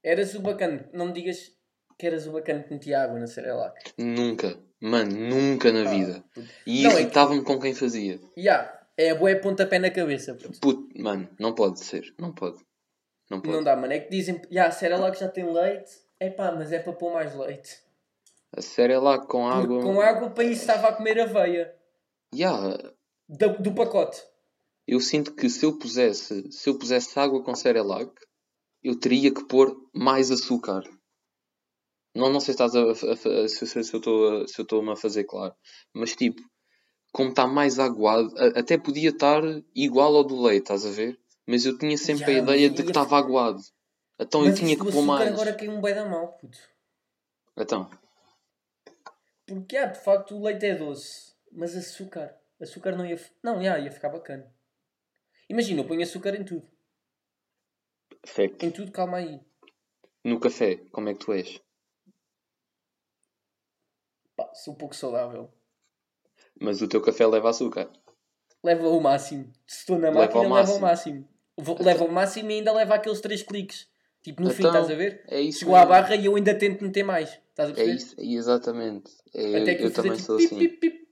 eras 0.03 0.33
o 0.35 0.39
bacana, 0.41 0.89
não 0.93 1.07
me 1.07 1.13
digas 1.13 1.51
que 1.97 2.07
eras 2.07 2.25
o 2.27 2.31
bacana 2.31 2.63
que 2.63 2.73
metia 2.73 3.03
água 3.03 3.19
na 3.19 3.27
Cerelac. 3.27 3.93
Nunca. 3.97 4.57
Mano, 4.81 5.11
nunca 5.11 5.71
na 5.71 5.81
Ah, 5.81 5.93
vida. 5.93 6.23
puto. 6.33 6.47
E 6.65 6.83
Não, 6.83 6.91
é 6.91 6.93
que- 6.95 7.01
irritava-me 7.01 7.43
com 7.43 7.59
quem 7.59 7.73
fazia. 7.75 8.19
Yeah, 8.37 8.87
é 8.97 9.09
a 9.11 9.15
boa 9.15 9.35
pontapé 9.35 9.77
na 9.77 9.91
cabeça. 9.91 10.33
puto. 10.35 10.59
Puto, 10.61 11.01
mano, 11.01 11.29
não 11.39 11.53
pode 11.53 11.79
ser. 11.81 12.13
Não 12.17 12.33
pode. 12.33 12.57
Não 13.29 13.41
pode. 13.41 13.53
Não 13.55 13.63
dá, 13.63 13.75
mano. 13.75 13.91
É 13.93 13.99
que 13.99 14.09
dizem, 14.09 14.41
já, 14.49 14.67
a 14.67 14.71
Cerelac 14.71 15.19
já 15.19 15.27
tem 15.27 15.51
leite. 15.51 15.91
É 16.19 16.29
pá, 16.29 16.51
mas 16.53 16.71
é 16.71 16.79
para 16.79 16.93
pôr 16.93 17.13
mais 17.13 17.35
leite. 17.35 17.77
A 18.55 18.61
Cerelac 18.61 19.27
com 19.27 19.43
Porque 19.49 19.63
água. 19.63 19.81
com 19.83 20.01
água, 20.01 20.29
para 20.31 20.43
isso 20.45 20.61
estava 20.61 20.87
a 20.87 20.93
comer 20.93 21.19
aveia. 21.19 21.75
Yeah, 22.33 22.77
Do, 23.27 23.57
do 23.61 23.73
pacote. 23.75 24.21
Eu 24.91 24.99
sinto 24.99 25.33
que 25.33 25.49
se 25.49 25.65
eu 25.65 25.77
pusesse, 25.77 26.51
se 26.51 26.69
eu 26.69 26.77
pusesse 26.77 27.17
água 27.19 27.43
com 27.43 27.55
Cerelac, 27.55 28.11
eu 28.83 28.97
teria 28.99 29.33
que 29.33 29.45
pôr 29.45 29.75
mais 29.93 30.31
açúcar. 30.31 30.83
Não, 32.15 32.29
não 32.31 32.39
sei 32.39 32.53
se 32.55 32.63
estás 32.63 32.75
a, 32.75 32.81
a- 32.81 33.43
a- 33.43 33.47
se, 33.49 33.65
se- 33.67 33.93
eu 33.93 34.01
eu 34.03 34.43
estou-me 34.45 34.91
a 34.91 34.95
fazer 34.95 35.25
claro. 35.25 35.53
Mas 35.93 36.15
tipo, 36.15 36.41
como 37.11 37.29
está 37.29 37.45
mais 37.47 37.77
aguado, 37.79 38.33
até 38.55 38.77
podia 38.77 39.09
estar 39.09 39.41
igual 39.75 40.15
ao 40.15 40.23
do 40.23 40.41
leite, 40.41 40.63
estás 40.63 40.85
a 40.85 40.89
ver? 40.91 41.19
Mas 41.47 41.65
eu 41.65 41.77
tinha 41.77 41.97
sempre 41.97 42.31
Ya, 42.33 42.39
a 42.39 42.43
ideia 42.43 42.69
de 42.69 42.75
que 42.77 42.81
ia- 42.83 42.87
estava 42.89 43.17
aguado. 43.17 43.59
Então 44.19 44.41
eu 44.41 44.47
mas 44.49 44.59
tinha 44.59 44.73
isso 44.73 44.85
que 44.85 44.91
pôr 44.91 45.03
mais. 45.05 45.29
agora 45.31 45.53
caiu 45.53 45.71
um 45.71 45.81
bem 45.81 45.93
da 45.93 46.05
mal, 46.05 46.33
puto. 46.33 46.57
Então, 47.57 47.89
Porque, 49.45 49.77
ah, 49.77 49.85
de 49.87 49.99
facto, 50.03 50.35
o 50.35 50.43
leite 50.43 50.65
é 50.65 50.75
doce. 50.75 51.33
Mas 51.51 51.75
açúcar. 51.75 52.35
Açúcar 52.61 52.95
não 52.95 53.05
ia... 53.05 53.19
Não, 53.43 53.61
já, 53.61 53.79
ia 53.79 53.91
ficar 53.91 54.09
bacana. 54.09 54.45
Imagina, 55.49 55.81
eu 55.81 55.87
ponho 55.87 56.01
açúcar 56.03 56.35
em 56.35 56.43
tudo. 56.43 56.67
fact. 58.25 58.65
Em 58.65 58.71
tudo, 58.71 58.91
calma 58.91 59.17
aí. 59.17 59.39
No 60.23 60.39
café, 60.39 60.77
como 60.91 61.09
é 61.09 61.13
que 61.13 61.25
tu 61.25 61.33
és? 61.33 61.59
Pá, 64.35 64.53
sou 64.53 64.73
um 64.73 64.77
pouco 64.77 64.95
saudável. 64.95 65.51
Mas 66.59 66.81
o 66.81 66.87
teu 66.87 67.01
café 67.01 67.25
leva 67.25 67.49
açúcar. 67.49 67.91
Leva 68.63 68.85
ao 68.87 68.99
máximo. 68.99 69.51
Se 69.65 69.79
estou 69.79 69.97
na 69.97 70.11
máquina, 70.11 70.41
leva 70.55 70.71
ao 70.73 70.79
máximo. 70.79 71.27
Vou- 71.57 71.81
Leva 71.81 72.03
ao 72.03 72.11
máximo 72.11 72.51
e 72.51 72.55
ainda 72.55 72.71
leva 72.73 72.95
aqueles 72.95 73.21
três 73.21 73.41
cliques. 73.41 73.89
Tipo, 74.21 74.43
no 74.43 74.49
fim, 74.49 74.63
Então, 74.63 74.71
estás 74.81 74.91
a 74.91 74.95
ver? 74.95 75.23
É 75.27 75.41
isso. 75.41 75.59
Chegou 75.59 75.75
à 75.75 75.85
barra 75.85 76.15
e 76.15 76.25
eu 76.25 76.35
ainda 76.35 76.57
tento 76.57 76.83
meter 76.83 77.03
mais. 77.03 77.29
Estás 77.49 77.69
a 77.69 77.71
É 77.71 77.75
perceber? 77.75 77.95
isso, 77.95 78.15
é 78.19 78.25
exatamente. 78.25 79.11
É, 79.33 79.61
Até 79.61 79.75
que 79.75 79.83
eu 79.83 79.87
eu 79.87 79.93
também 79.93 80.11
tipo, 80.13 80.23
sou 80.25 80.37
pip, 80.37 80.45
assim. 80.47 80.59
pip, 80.59 80.77
pip. 80.77 81.09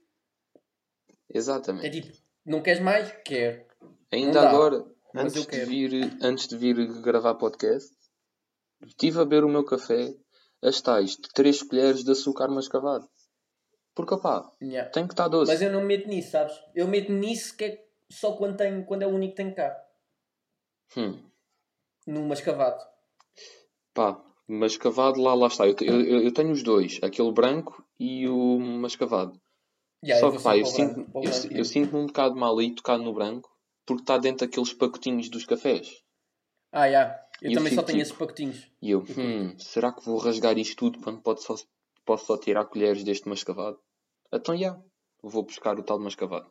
Exatamente. 1.32 1.86
É 1.86 1.90
tipo, 1.90 2.16
não 2.44 2.62
queres 2.62 2.80
mais? 2.80 3.10
Quero. 3.24 3.66
Ainda 4.12 4.48
agora, 4.48 4.84
mas 5.14 5.24
antes 5.36 5.42
de, 5.42 5.46
quero. 5.48 5.66
vir, 5.66 6.18
antes 6.22 6.48
de 6.48 6.56
vir 6.56 7.00
gravar 7.02 7.34
podcast, 7.34 7.90
estive 8.86 9.20
a 9.20 9.24
beber 9.24 9.44
o 9.44 9.48
meu 9.48 9.64
café 9.64 10.14
as 10.62 10.80
tais 10.80 11.12
de 11.16 11.28
3 11.34 11.62
colheres 11.62 12.02
de 12.04 12.10
açúcar 12.10 12.48
mascavado. 12.48 13.08
Porque, 13.94 14.14
opá, 14.14 14.50
Yeah. 14.62 14.90
tem 14.90 15.06
que 15.06 15.12
estar 15.12 15.28
doce. 15.28 15.50
Mas 15.52 15.60
eu 15.62 15.72
não 15.72 15.80
me 15.80 15.96
meto 15.96 16.08
nisso, 16.08 16.30
sabes? 16.30 16.54
Eu 16.74 16.86
meto 16.88 17.12
nisso 17.12 17.56
que 17.56 17.64
é 17.64 17.84
só 18.10 18.32
quando, 18.36 18.56
tenho, 18.56 18.84
quando 18.86 19.02
é 19.02 19.06
o 19.06 19.10
único 19.10 19.32
que 19.34 19.42
tenho 19.42 19.54
cá. 19.54 19.76
Hum, 20.96 21.18
No 22.06 22.22
mascavado. 22.26 22.82
pá, 23.92 24.24
mascavado 24.48 25.20
lá, 25.20 25.34
lá 25.34 25.48
está. 25.48 25.66
Eu, 25.66 25.74
eu, 25.80 26.22
eu- 26.22 26.32
tenho 26.32 26.52
os 26.52 26.62
dois, 26.62 26.98
aquele 27.02 27.32
branco 27.32 27.84
e 27.98 28.26
o 28.28 28.58
mascavado. 28.58 29.38
Yeah, 30.04 30.20
Só 30.24 30.36
que, 30.36 30.42
pá, 30.42 30.56
eu, 30.56 30.64
sinto, 30.64 30.94
branco, 30.94 31.20
eu, 31.24 31.58
eu 31.58 31.64
sinto-me 31.64 31.98
um 32.00 32.06
bocado 32.06 32.36
mal 32.36 32.56
aí 32.58 32.72
tocado 32.74 33.02
no 33.02 33.12
branco, 33.12 33.50
porque 33.88 34.02
está 34.02 34.18
dentro 34.18 34.46
daqueles 34.46 34.72
pacotinhos 34.74 35.30
dos 35.30 35.46
cafés. 35.46 36.04
Ah, 36.70 36.84
yeah. 36.84 37.18
Eu 37.40 37.50
eu 37.50 37.56
também 37.56 37.72
só 37.74 37.82
tenho 37.82 37.98
tipo- 37.98 38.02
esses 38.02 38.12
pacotinhos. 38.18 38.70
E 38.82 38.90
eu, 38.90 39.00
hum, 39.00 39.58
será 39.58 39.90
que 39.92 40.04
vou 40.04 40.18
rasgar 40.18 40.58
isto 40.58 40.76
tudo 40.76 41.00
quando 41.00 41.22
pode 41.22 41.42
só, 41.42 41.54
posso 42.04 42.26
só 42.26 42.36
tirar 42.36 42.66
colheres 42.66 43.02
deste 43.02 43.26
mascavado? 43.28 43.80
Então, 44.32 44.56
já, 44.56 44.78
vou 45.22 45.42
buscar 45.42 45.78
o 45.78 45.82
tal 45.82 45.98
mascavado. 45.98 46.50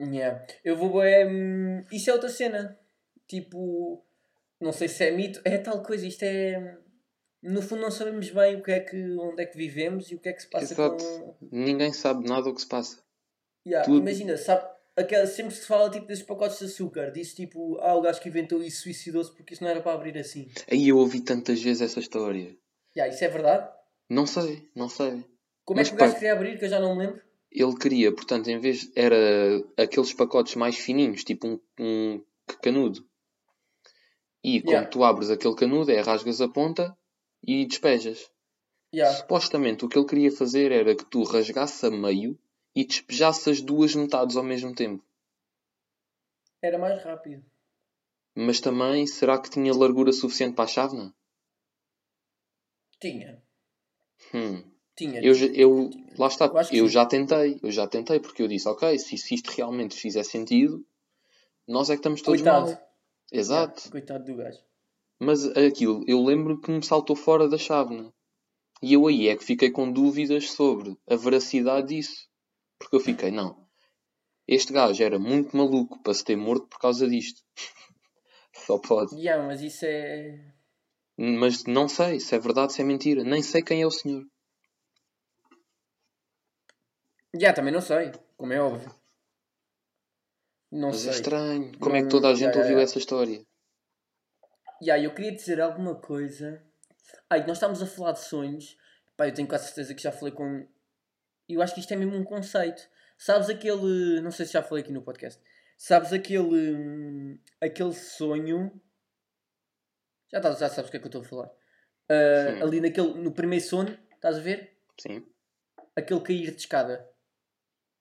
Yeah. 0.00 0.46
Eu 0.64 0.76
vou. 0.76 1.02
É, 1.02 1.26
hum, 1.26 1.84
isso 1.92 2.10
é 2.10 2.12
outra 2.12 2.28
cena. 2.28 2.78
Tipo, 3.26 4.02
não 4.60 4.72
sei 4.72 4.88
se 4.88 5.04
é 5.04 5.10
mito, 5.10 5.40
é 5.44 5.58
tal 5.58 5.82
coisa. 5.82 6.06
Isto 6.06 6.22
é. 6.22 6.78
No 7.42 7.60
fundo, 7.62 7.82
não 7.82 7.90
sabemos 7.90 8.30
bem 8.30 8.56
o 8.56 8.62
que 8.62 8.72
é 8.72 8.80
que, 8.80 9.16
onde 9.18 9.42
é 9.42 9.46
que 9.46 9.56
vivemos 9.56 10.10
e 10.10 10.14
o 10.14 10.18
que 10.20 10.28
é 10.30 10.32
que 10.32 10.40
se 10.42 10.48
passa 10.50 10.72
Exato. 10.72 11.04
com. 11.04 11.36
Ninguém 11.52 11.92
sabe 11.92 12.26
nada 12.28 12.48
o 12.48 12.54
que 12.54 12.60
se 12.60 12.68
passa. 12.68 13.02
Yeah, 13.66 13.84
Tudo. 13.84 13.98
Imagina, 13.98 14.36
sabe, 14.36 14.64
aquela, 14.96 15.26
sempre 15.26 15.54
se 15.54 15.66
fala 15.66 15.90
tipo, 15.90 16.06
desses 16.06 16.24
pacotes 16.24 16.58
de 16.58 16.64
açúcar, 16.64 17.10
diz 17.10 17.34
tipo, 17.34 17.78
ah, 17.80 17.94
o 17.94 18.00
gajo 18.00 18.20
que 18.20 18.28
inventou 18.28 18.62
isso 18.62 18.82
suicidou-se 18.82 19.30
porque 19.32 19.54
isso 19.54 19.62
não 19.62 19.70
era 19.70 19.80
para 19.80 19.92
abrir 19.92 20.16
assim. 20.18 20.48
Aí 20.70 20.88
eu 20.88 20.96
ouvi 20.98 21.20
tantas 21.20 21.62
vezes 21.62 21.82
essa 21.82 22.00
história. 22.00 22.56
Yeah, 22.96 23.14
isso 23.14 23.24
é 23.24 23.28
verdade? 23.28 23.68
Não 24.08 24.26
sei, 24.26 24.68
não 24.74 24.88
sei. 24.88 25.24
Como 25.64 25.78
Mas 25.78 25.88
é 25.88 25.90
que 25.90 25.96
o 25.96 25.98
gajo 25.98 26.12
pá. 26.12 26.18
queria 26.18 26.32
abrir, 26.32 26.58
que 26.58 26.64
eu 26.64 26.68
já 26.68 26.80
não 26.80 26.96
me 26.96 27.06
lembro? 27.06 27.20
Ele 27.52 27.76
queria, 27.76 28.12
portanto, 28.14 28.48
em 28.48 28.58
vez. 28.58 28.90
Era 28.94 29.16
aqueles 29.76 30.12
pacotes 30.12 30.54
mais 30.54 30.76
fininhos, 30.76 31.24
tipo 31.24 31.46
um, 31.46 31.60
um 31.78 32.22
canudo. 32.62 33.04
E 34.44 34.60
quando 34.60 34.70
Yeah. 34.70 34.88
tu 34.90 35.02
abres 35.04 35.30
aquele 35.30 35.54
canudo, 35.56 35.90
é 35.90 36.00
rasgas 36.00 36.40
a 36.40 36.48
ponta 36.48 36.96
e 37.42 37.66
despejas. 37.66 38.30
Yeah. 38.94 39.16
Supostamente 39.16 39.84
o 39.84 39.88
que 39.88 39.98
ele 39.98 40.06
queria 40.06 40.30
fazer 40.30 40.70
era 40.70 40.94
que 40.94 41.04
tu 41.04 41.22
rasgasse 41.24 41.84
a 41.86 41.90
meio 41.90 42.38
e 42.76 42.84
despejasse 42.84 43.48
as 43.50 43.60
duas 43.62 43.94
metades 43.94 44.36
ao 44.36 44.44
mesmo 44.44 44.74
tempo. 44.74 45.02
Era 46.62 46.78
mais 46.78 47.02
rápido. 47.02 47.42
Mas 48.34 48.60
também, 48.60 49.06
será 49.06 49.40
que 49.40 49.48
tinha 49.48 49.72
largura 49.74 50.12
suficiente 50.12 50.54
para 50.54 50.64
a 50.64 50.68
chávena? 50.68 51.14
Tinha. 53.00 53.42
Hum. 54.34 54.62
Tinha. 54.94 55.20
Eu, 55.22 55.34
já- 55.34 55.46
eu, 55.46 55.90
lá 56.18 56.26
está, 56.26 56.46
Eu 56.70 56.84
eu 56.84 56.88
já 56.88 57.06
tentei, 57.06 57.58
eu 57.62 57.70
já 57.70 57.86
tentei, 57.86 58.20
porque 58.20 58.42
eu 58.42 58.48
disse, 58.48 58.68
ok, 58.68 58.98
se, 58.98 59.16
se 59.16 59.34
isto 59.34 59.50
realmente 59.52 59.94
fizer 59.94 60.22
sentido, 60.24 60.84
nós 61.66 61.88
é 61.88 61.94
que 61.94 62.00
estamos 62.00 62.20
todos 62.20 62.40
Coitado. 62.42 62.70
mal. 62.72 62.90
Exato. 63.32 63.90
Coitado 63.90 64.24
do 64.24 64.36
gajo. 64.36 64.58
Mas 65.18 65.46
aquilo, 65.56 66.04
eu 66.06 66.22
lembro 66.22 66.60
que 66.60 66.70
me 66.70 66.84
saltou 66.84 67.16
fora 67.16 67.48
da 67.48 67.56
chávena. 67.56 68.12
E 68.82 68.92
eu 68.92 69.06
aí 69.06 69.28
é 69.28 69.36
que 69.36 69.44
fiquei 69.44 69.70
com 69.70 69.90
dúvidas 69.90 70.50
sobre 70.50 70.96
a 71.08 71.16
veracidade 71.16 71.88
disso. 71.88 72.28
Porque 72.78 72.96
eu 72.96 73.00
fiquei, 73.00 73.30
não, 73.30 73.66
este 74.46 74.72
gajo 74.72 75.02
era 75.02 75.18
muito 75.18 75.56
maluco 75.56 76.00
para 76.02 76.14
se 76.14 76.24
ter 76.24 76.36
morto 76.36 76.66
por 76.68 76.78
causa 76.78 77.08
disto. 77.08 77.42
Só 78.66 78.78
pode. 78.78 79.14
Yeah, 79.16 79.44
mas 79.46 79.60
isso 79.60 79.84
é. 79.84 80.52
Mas 81.18 81.64
não 81.64 81.88
sei 81.88 82.20
se 82.20 82.34
é 82.34 82.38
verdade, 82.38 82.72
se 82.72 82.82
é 82.82 82.84
mentira. 82.84 83.24
Nem 83.24 83.42
sei 83.42 83.62
quem 83.62 83.82
é 83.82 83.86
o 83.86 83.90
senhor. 83.90 84.22
Yeah, 87.34 87.54
também 87.54 87.72
não 87.72 87.80
sei, 87.80 88.12
como 88.36 88.52
é 88.52 88.60
óbvio. 88.60 88.94
Não 90.70 90.88
Mas 90.88 91.00
sei. 91.00 91.10
é 91.10 91.14
estranho. 91.14 91.78
Como 91.78 91.94
é 91.96 91.98
que 91.98 92.04
Não- 92.04 92.10
toda 92.10 92.28
a 92.28 92.34
gente 92.34 92.44
yeah, 92.44 92.58
ouviu 92.58 92.72
yeah. 92.78 92.82
essa 92.82 92.98
história? 92.98 93.44
Yeah, 94.82 95.02
eu 95.02 95.14
queria 95.14 95.32
dizer 95.32 95.60
alguma 95.60 95.94
coisa. 95.94 96.62
Ai, 97.30 97.40
nós 97.46 97.56
estamos 97.56 97.82
a 97.82 97.86
falar 97.86 98.12
de 98.12 98.20
sonhos. 98.20 98.76
Pá, 99.16 99.26
eu 99.28 99.34
tenho 99.34 99.48
quase 99.48 99.66
certeza 99.66 99.94
que 99.94 100.02
já 100.02 100.12
falei 100.12 100.34
com. 100.34 100.66
Eu 101.48 101.62
acho 101.62 101.74
que 101.74 101.80
isto 101.80 101.92
é 101.92 101.96
mesmo 101.96 102.16
um 102.16 102.24
conceito. 102.24 102.82
Sabes 103.18 103.48
aquele. 103.48 104.20
Não 104.20 104.30
sei 104.30 104.46
se 104.46 104.52
já 104.52 104.62
falei 104.62 104.82
aqui 104.84 104.92
no 104.92 105.02
podcast. 105.02 105.40
Sabes 105.78 106.12
aquele. 106.12 106.74
hum, 106.76 107.38
Aquele 107.60 107.92
sonho. 107.92 108.72
Já, 110.32 110.38
estás, 110.38 110.58
já 110.58 110.68
sabes 110.68 110.88
o 110.88 110.90
que 110.90 110.96
é 110.96 111.00
que 111.00 111.06
eu 111.06 111.08
estou 111.08 111.22
a 111.22 111.24
falar. 111.24 111.50
Sim. 112.10 112.62
ali 112.62 112.80
naquele. 112.80 113.14
No 113.14 113.32
primeiro 113.32 113.64
sono, 113.64 113.96
estás 114.14 114.36
a 114.36 114.40
ver? 114.40 114.76
Sim. 115.00 115.24
Aquele 115.94 116.20
cair 116.20 116.50
de 116.50 116.56
escada. 116.60 117.08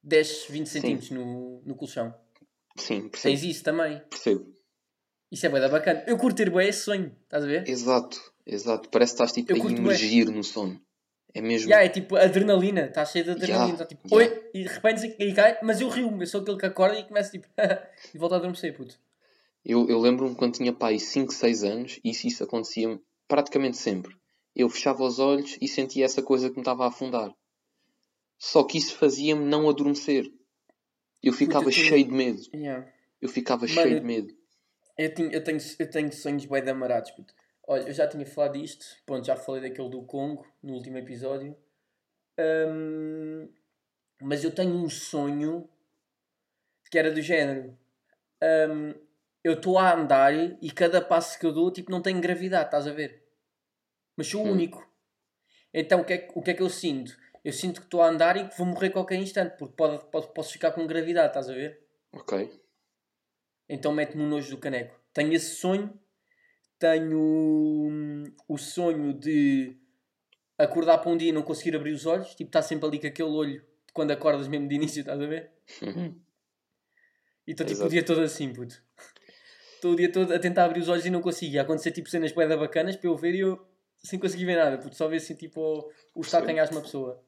10, 0.03 0.45
20 0.49 0.65
Sim. 0.67 0.71
centímetros 0.71 1.09
no, 1.11 1.61
no 1.65 1.75
colchão. 1.75 2.13
Sim, 2.77 3.09
percebo. 3.09 3.33
Tens 3.35 3.43
isso 3.43 3.63
também. 3.63 3.99
percebo. 4.09 4.53
Isso 5.31 5.45
é 5.45 5.49
bem 5.49 5.69
bacana. 5.69 6.03
Eu 6.05 6.17
curto 6.17 6.37
ter 6.37 6.49
bem 6.51 6.67
esse 6.69 6.81
sonho, 6.83 7.15
estás 7.23 7.43
a 7.43 7.47
ver? 7.47 7.67
Exato, 7.67 8.33
exato. 8.45 8.89
Parece 8.89 9.13
que 9.13 9.23
estás 9.23 9.31
tipo 9.31 9.51
Eu 9.53 9.61
a 9.61 9.63
bué. 9.63 9.71
emergir 9.73 10.25
no 10.29 10.43
sono. 10.43 10.79
É 11.35 11.41
mesmo. 11.41 11.67
Já, 11.67 11.83
é 11.83 11.89
tipo 11.89 12.15
adrenalina, 12.15 12.85
está 12.85 13.03
cheio 13.03 13.25
de 13.25 13.31
adrenalina. 13.31 13.71
Ya, 13.71 13.77
Tá 13.77 13.85
tipo, 13.85 14.15
oi, 14.15 14.49
e 14.53 14.63
de 14.63 14.69
repente 14.69 15.15
e 15.19 15.33
cai, 15.33 15.59
mas 15.61 15.81
eu 15.81 15.89
rio-me, 15.89 16.23
eu 16.23 16.27
sou 16.27 16.41
aquele 16.41 16.57
que 16.57 16.65
acorda 16.65 16.97
e 16.97 17.03
começa 17.03 17.29
tipo, 17.29 17.45
e 18.15 18.17
volta 18.17 18.35
a 18.35 18.37
adormecer, 18.37 18.73
puto. 18.73 18.97
Eu, 19.65 19.89
eu 19.89 19.99
lembro-me 19.99 20.33
quando 20.33 20.53
tinha 20.53 20.71
pai 20.71 20.97
5, 20.97 21.33
6 21.33 21.63
anos, 21.65 21.99
e 22.05 22.11
isso, 22.11 22.25
isso 22.25 22.43
acontecia 22.43 22.97
praticamente 23.27 23.75
sempre. 23.75 24.15
Eu 24.55 24.69
fechava 24.69 25.03
os 25.03 25.19
olhos 25.19 25.57
e 25.59 25.67
sentia 25.67 26.05
essa 26.05 26.23
coisa 26.23 26.49
que 26.49 26.55
me 26.55 26.61
estava 26.61 26.85
a 26.85 26.87
afundar. 26.87 27.35
Só 28.39 28.63
que 28.63 28.77
isso 28.77 28.95
fazia-me 28.95 29.43
não 29.43 29.69
adormecer. 29.69 30.31
Eu 31.21 31.33
ficava 31.33 31.69
cheio 31.69 32.05
de 32.05 32.11
medo. 32.11 32.41
Yeah. 32.53 32.87
Eu 33.21 33.27
ficava 33.27 33.67
Mano, 33.67 33.73
cheio 33.73 33.99
de 33.99 34.05
medo. 34.05 34.33
Eu, 34.97 35.13
tenho, 35.13 35.31
eu, 35.33 35.43
tenho, 35.43 35.59
eu 35.79 35.89
tenho 35.89 36.13
sonhos 36.13 36.45
bem 36.45 36.69
amarados, 36.69 37.11
puto. 37.11 37.33
Olha, 37.67 37.83
eu 37.87 37.93
já 37.93 38.07
tinha 38.07 38.25
falado 38.25 38.59
disto, 38.59 38.85
pronto, 39.05 39.25
já 39.25 39.35
falei 39.35 39.61
daquele 39.61 39.89
do 39.89 40.03
Congo 40.03 40.45
no 40.61 40.73
último 40.73 40.97
episódio. 40.97 41.57
Ahm, 42.37 43.47
mas 44.21 44.43
eu 44.43 44.53
tenho 44.53 44.73
um 44.75 44.89
sonho 44.89 45.67
que 46.91 46.97
era 46.99 47.11
do 47.11 47.21
género. 47.21 47.77
ahm, 48.41 48.93
eu 49.43 49.53
estou 49.53 49.77
a 49.77 49.93
andar 49.93 50.33
e 50.33 50.71
cada 50.71 51.01
passo 51.01 51.39
que 51.39 51.45
eu 51.45 51.51
dou, 51.53 51.71
tipo, 51.71 51.91
não 51.91 52.01
tenho 52.01 52.19
gravidade, 52.21 52.65
estás 52.65 52.87
a 52.87 52.91
ver? 52.93 53.27
Mas 54.17 54.27
sou 54.27 54.41
o 54.43 54.47
Hum. 54.47 54.51
único. 54.53 54.87
Então 55.73 56.01
o 56.01 56.05
que, 56.05 56.13
é, 56.13 56.17
que- 56.19 56.31
o 56.37 56.41
que 56.41 56.51
é 56.51 56.53
que 56.53 56.61
eu 56.63 56.69
sinto? 56.69 57.15
Eu 57.43 57.53
sinto 57.53 57.81
que 57.81 57.87
estou 57.87 58.01
a 58.01 58.07
andar 58.09 58.37
e 58.37 58.47
que 58.47 58.57
vou 58.57 58.65
morrer 58.67 58.87
a 58.87 58.91
qualquer 58.93 59.17
instante, 59.17 59.55
porque 59.57 59.75
pode, 59.75 60.03
pode- 60.11 60.33
posso 60.33 60.51
ficar 60.53 60.71
com 60.71 60.87
gravidade, 60.87 61.27
estás 61.27 61.49
a 61.49 61.53
ver? 61.53 61.85
Ok. 62.11 62.59
Então 63.69 63.91
mete-me 63.91 64.23
um 64.23 64.29
nojo 64.29 64.49
do 64.51 64.57
caneco. 64.59 64.99
Tenho 65.13 65.33
esse 65.33 65.55
sonho. 65.55 65.99
Tenho 66.77 67.17
hum, 67.17 68.23
o 68.47 68.57
sonho 68.57 69.13
de 69.13 69.77
acordar 70.57 70.97
para 70.97 71.11
um 71.11 71.17
dia 71.17 71.29
e 71.29 71.31
não 71.31 71.41
conseguir 71.41 71.75
abrir 71.75 71.91
os 71.91 72.05
olhos. 72.05 72.35
Tipo, 72.35 72.49
estar 72.49 72.61
sempre 72.61 72.87
ali 72.87 72.99
com 72.99 73.07
aquele 73.07 73.29
olho 73.29 73.65
quando 73.93 74.11
acordas 74.11 74.47
mesmo 74.47 74.67
de 74.67 74.75
início, 74.75 74.99
estás 74.99 75.21
a 75.21 75.25
ver? 75.25 75.51
E 77.47 77.51
estou 77.51 77.65
tipo 77.65 77.77
Exato. 77.77 77.87
o 77.87 77.91
dia 77.91 78.03
todo 78.03 78.21
assim, 78.21 78.51
puto. 78.51 78.81
Estou 79.75 79.93
o 79.93 79.95
dia 79.95 80.11
todo 80.11 80.33
a 80.33 80.39
tentar 80.39 80.65
abrir 80.65 80.79
os 80.79 80.89
olhos 80.89 81.05
e 81.05 81.09
não 81.09 81.21
consigo. 81.21 81.53
E 81.53 81.59
acontecer 81.59 81.91
tipo 81.91 82.09
cenas 82.09 82.31
boedas 82.31 82.57
bacanas 82.57 82.95
para 82.95 83.07
eu 83.07 83.15
ver 83.15 83.35
e 83.35 83.39
eu 83.41 83.65
sem 83.97 84.19
conseguir 84.19 84.45
ver 84.45 84.55
nada, 84.55 84.77
puto. 84.77 84.95
Só 84.95 85.07
ver 85.07 85.17
assim 85.17 85.35
tipo 85.35 85.61
o, 85.61 85.91
o 86.15 86.21
calcanhares 86.21 86.71
de 86.71 86.75
uma 86.75 86.81
pessoa. 86.81 87.23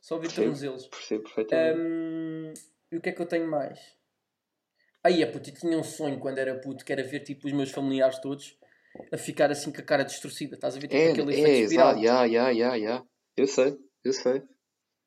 Só 0.00 0.16
ver 0.16 0.22
Percebo. 0.22 0.46
tornozelos. 0.46 0.86
Percebo 0.88 1.22
perfeitamente. 1.22 1.78
Hum, 1.80 2.54
e 2.90 2.96
o 2.96 3.00
que 3.00 3.08
é 3.08 3.12
que 3.12 3.22
eu 3.22 3.26
tenho 3.26 3.46
mais? 3.46 3.78
Aí, 5.04 5.22
é 5.22 5.26
puto, 5.26 5.48
eu 5.50 5.54
tinha 5.54 5.78
um 5.78 5.84
sonho 5.84 6.18
quando 6.18 6.38
era 6.38 6.54
puto, 6.58 6.84
que 6.84 6.92
era 6.92 7.02
ver 7.02 7.20
tipo 7.20 7.46
os 7.46 7.52
meus 7.52 7.70
familiares 7.70 8.18
todos 8.18 8.56
a 9.12 9.18
ficar 9.18 9.50
assim 9.50 9.72
com 9.72 9.80
a 9.80 9.84
cara 9.84 10.04
distorcida. 10.04 10.54
Estás 10.54 10.76
a 10.76 10.80
ver 10.80 10.88
tipo 10.88 11.00
é, 11.00 11.10
aquele 11.10 11.34
é, 11.34 11.40
efeito 11.40 11.64
espiral? 11.64 11.98
exato. 11.98 12.04
Ya, 12.04 12.24
ya, 12.24 12.50
ya, 12.50 12.76
ya. 12.76 13.04
Eu 13.36 13.46
sei, 13.46 13.76
eu 14.04 14.12
sei. 14.12 14.42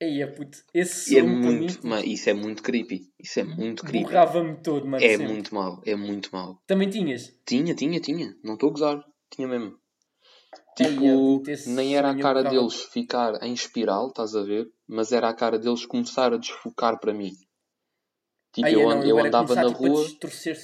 Aí, 0.01 0.21
é 0.21 0.27
puto, 0.27 0.57
esse 0.73 1.15
E 1.15 1.19
é 1.19 1.21
mim 1.21 1.37
muito, 1.37 1.79
isso 2.05 2.29
é 2.29 2.33
muito 2.33 2.61
creepy. 2.61 3.13
Isso 3.17 3.39
é 3.39 3.43
muito 3.45 3.83
creepy. 3.83 4.03
borrava-me 4.03 4.61
todo, 4.61 4.85
mano. 4.85 5.03
É 5.03 5.09
sempre. 5.09 5.27
muito 5.27 5.55
mau, 5.55 5.81
é 5.85 5.95
muito 5.95 6.29
mau. 6.33 6.61
Também 6.67 6.89
tinhas? 6.89 7.33
Tinha, 7.45 7.73
tinha, 7.73 7.99
tinha. 8.01 8.35
Não 8.43 8.55
estou 8.55 8.69
a 8.69 8.71
gozar. 8.73 9.05
Tinha 9.31 9.47
mesmo. 9.47 9.77
Ai, 10.81 10.87
Tipo, 10.89 11.43
é, 11.47 11.51
esse 11.53 11.69
nem 11.69 11.95
era 11.95 12.09
a 12.09 12.11
sonho 12.11 12.23
cara 12.23 12.43
deles 12.43 12.83
ficar 12.83 13.41
em 13.41 13.53
espiral, 13.53 14.09
estás 14.09 14.35
a 14.35 14.43
ver? 14.43 14.67
Mas 14.85 15.13
era 15.13 15.29
a 15.29 15.33
cara 15.33 15.57
deles 15.57 15.85
começar 15.85 16.33
a 16.33 16.37
desfocar 16.37 16.99
para 16.99 17.13
mim. 17.13 17.31
Tipo, 18.55 18.67
eu, 18.69 18.89
não, 18.89 19.03
eu 19.03 19.19
andava 19.19 19.47
começar, 19.47 19.63
na 19.63 19.69
tipo, 19.69 19.79
rua 19.85 20.05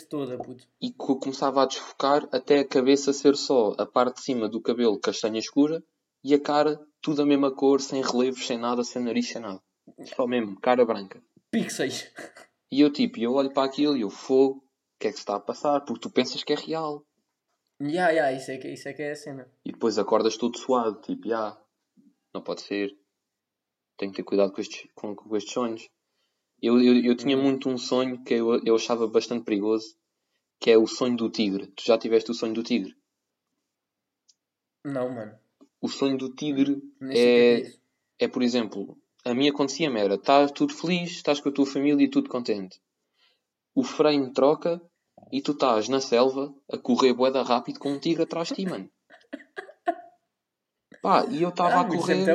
toda, 0.10 0.38
e 0.80 0.93
co- 0.93 1.19
começava 1.19 1.62
a 1.62 1.65
desfocar 1.65 2.25
até 2.32 2.60
a 2.60 2.65
cabeça 2.67 3.12
ser 3.12 3.36
só 3.36 3.75
a 3.77 3.86
parte 3.86 4.15
de 4.15 4.21
cima 4.21 4.47
do 4.47 4.62
cabelo 4.62 4.97
castanha 4.97 5.38
escura 5.39 5.84
e 6.23 6.34
a 6.34 6.39
cara 6.39 6.80
tudo 7.01 7.21
a 7.21 7.25
mesma 7.25 7.54
cor, 7.54 7.82
sem 7.82 8.01
relevos, 8.01 8.47
sem 8.47 8.58
nada, 8.58 8.82
sem 8.84 9.04
nariz, 9.04 9.27
sem 9.27 9.41
nada. 9.41 9.62
Só 10.15 10.25
mesmo, 10.25 10.58
cara 10.62 10.86
branca. 10.86 11.21
Pixels. 11.51 12.08
E 12.71 12.80
eu 12.80 12.89
tipo, 12.93 13.19
eu 13.19 13.34
olho 13.34 13.51
para 13.51 13.67
aquilo 13.67 13.97
e 13.97 14.01
eu 14.01 14.10
fogo, 14.10 14.60
o 14.60 14.63
que 14.99 15.08
é 15.08 15.10
que 15.10 15.17
se 15.17 15.23
está 15.23 15.36
a 15.36 15.39
passar? 15.41 15.82
Porque 15.82 15.99
tu 15.99 16.10
pensas 16.10 16.41
que 16.45 16.54
é 16.54 16.56
real. 16.56 17.04
Ya, 17.82 18.10
ya, 18.12 18.32
isso 18.32 18.51
é, 18.51 18.58
que, 18.58 18.69
isso 18.69 18.88
é 18.88 18.93
que 18.93 19.01
é 19.01 19.12
a 19.12 19.15
cena. 19.17 19.51
E 19.65 19.71
depois 19.73 19.97
acordas 19.97 20.38
todo 20.38 20.58
suado, 20.58 21.01
tipo, 21.01 21.27
já, 21.27 21.60
não 22.34 22.41
pode 22.41 22.62
ser. 22.62 22.95
Tenho 23.97 24.12
que 24.13 24.17
ter 24.17 24.23
cuidado 24.23 24.54
com 24.54 24.62
estes, 24.62 24.88
com, 24.95 25.13
com 25.13 25.36
estes 25.36 25.51
sonhos. 25.54 25.89
Eu, 26.62 26.80
eu, 26.82 27.04
eu 27.04 27.15
tinha 27.15 27.36
Uhum. 27.38 27.43
muito 27.43 27.69
um 27.69 27.78
sonho 27.78 28.24
que 28.24 28.36
eu, 28.36 28.62
eu 28.63 28.76
achava 28.76 29.08
bastante 29.08 29.43
perigoso, 29.43 29.95
que 30.60 30.69
é 30.71 30.78
o 30.78 30.86
sonho 30.88 31.17
do 31.17 31.30
tigre. 31.30 31.67
Tu 31.76 31.84
já 31.86 31.97
tiveste 31.97 32.30
o 32.32 32.34
sonho 32.34 32.54
do 32.54 32.63
tigre? 32.63 32.95
Não, 34.86 35.10
mano. 35.10 35.36
O 35.82 35.88
sonho 35.88 36.17
do 36.17 36.34
tigre 36.34 36.82
é 37.02 37.17
é, 37.19 37.62
é 37.62 37.74
é, 38.19 38.28
por 38.28 38.43
exemplo, 38.43 38.97
a 39.26 39.34
mim 39.34 39.50
acontecia-me 39.50 40.00
era, 40.00 40.13
estás 40.13 40.52
tudo 40.52 40.74
feliz, 40.76 41.10
estás 41.12 41.39
com 41.39 41.50
a 41.50 41.52
tua 41.52 41.65
família 41.65 42.06
e 42.06 42.10
tudo 42.10 42.30
contente. 42.30 42.80
O 43.74 43.84
frame 43.84 44.32
troca 44.32 44.80
e 45.32 45.41
tu 45.41 45.54
estás 45.54 45.89
na 45.89 46.00
selva 46.00 46.54
a 46.71 46.78
correr 46.78 47.13
boeda 47.13 47.41
rápido 47.41 47.80
com 47.80 47.91
um 47.93 48.00
tigre 48.00 48.24
atrás 48.24 48.50
de 48.50 48.56
ti, 48.56 48.65
mano. 48.67 48.88
Pá, 51.02 51.26
e 51.32 51.41
eu 51.41 51.50
estava 51.50 51.76
Ah, 51.76 51.82
a 51.82 51.86
é 51.86 51.88
correr... 51.88 52.26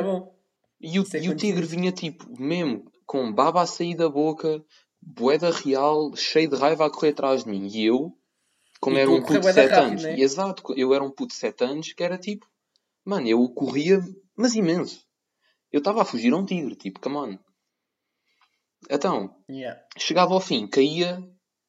E 0.79 0.99
o, 0.99 1.03
e 1.21 1.29
o 1.29 1.35
tigre 1.35 1.65
vinha 1.65 1.91
tipo, 1.91 2.29
mesmo, 2.39 2.91
com 3.07 3.31
baba 3.33 3.61
a 3.61 3.65
sair 3.65 3.95
da 3.95 4.09
boca, 4.09 4.63
boeda 5.01 5.49
real, 5.49 6.13
cheio 6.15 6.49
de 6.49 6.57
raiva 6.57 6.85
a 6.85 6.89
correr 6.91 7.09
atrás 7.11 7.45
de 7.45 7.49
mim. 7.49 7.65
E 7.67 7.85
eu, 7.85 8.15
como 8.81 8.97
E 8.97 8.99
era 8.99 9.09
um 9.09 9.21
puto 9.21 9.33
de 9.33 9.39
bué 9.39 9.53
da 9.53 9.61
7 9.63 9.71
rápido, 9.71 9.87
anos, 9.87 10.03
né? 10.03 10.19
exato, 10.19 10.73
eu 10.75 10.93
era 10.93 11.03
um 11.03 11.09
puto 11.09 11.27
de 11.29 11.35
7 11.35 11.63
anos 11.63 11.93
que 11.93 12.03
era 12.03 12.17
tipo, 12.17 12.45
mano, 13.05 13.27
eu 13.27 13.47
corria, 13.49 13.99
mas 14.35 14.53
imenso. 14.55 15.07
Eu 15.71 15.79
estava 15.79 16.01
a 16.01 16.05
fugir 16.05 16.33
a 16.33 16.37
um 16.37 16.45
tigre, 16.45 16.75
tipo, 16.75 16.99
come 16.99 17.15
on. 17.15 17.39
Então, 18.89 19.35
Yeah. 19.49 19.81
chegava 19.97 20.33
ao 20.33 20.41
fim, 20.41 20.67
caía, 20.67 21.17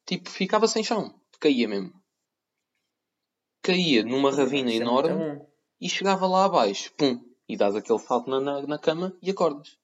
tipo, 0.05 0.29
ficava 0.29 0.67
sem 0.67 0.83
chão, 0.83 1.13
caía 1.39 1.67
mesmo. 1.67 1.93
Caía 3.61 4.03
numa 4.03 4.31
ravina 4.31 4.71
é 4.71 4.75
enorme 4.75 5.41
e 5.81 5.89
chegava 5.89 6.27
lá 6.27 6.45
abaixo, 6.45 6.93
pum, 6.97 7.19
e 7.47 7.57
dás 7.57 7.75
aquele 7.75 7.99
salto 7.99 8.29
na, 8.29 8.39
na, 8.39 8.61
na 8.61 8.77
cama 8.77 9.17
e 9.21 9.31
acordas. 9.31 9.78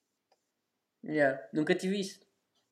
Yeah. 1.05 1.39
Nunca 1.53 1.75
tive 1.75 1.99
isso. 1.99 2.19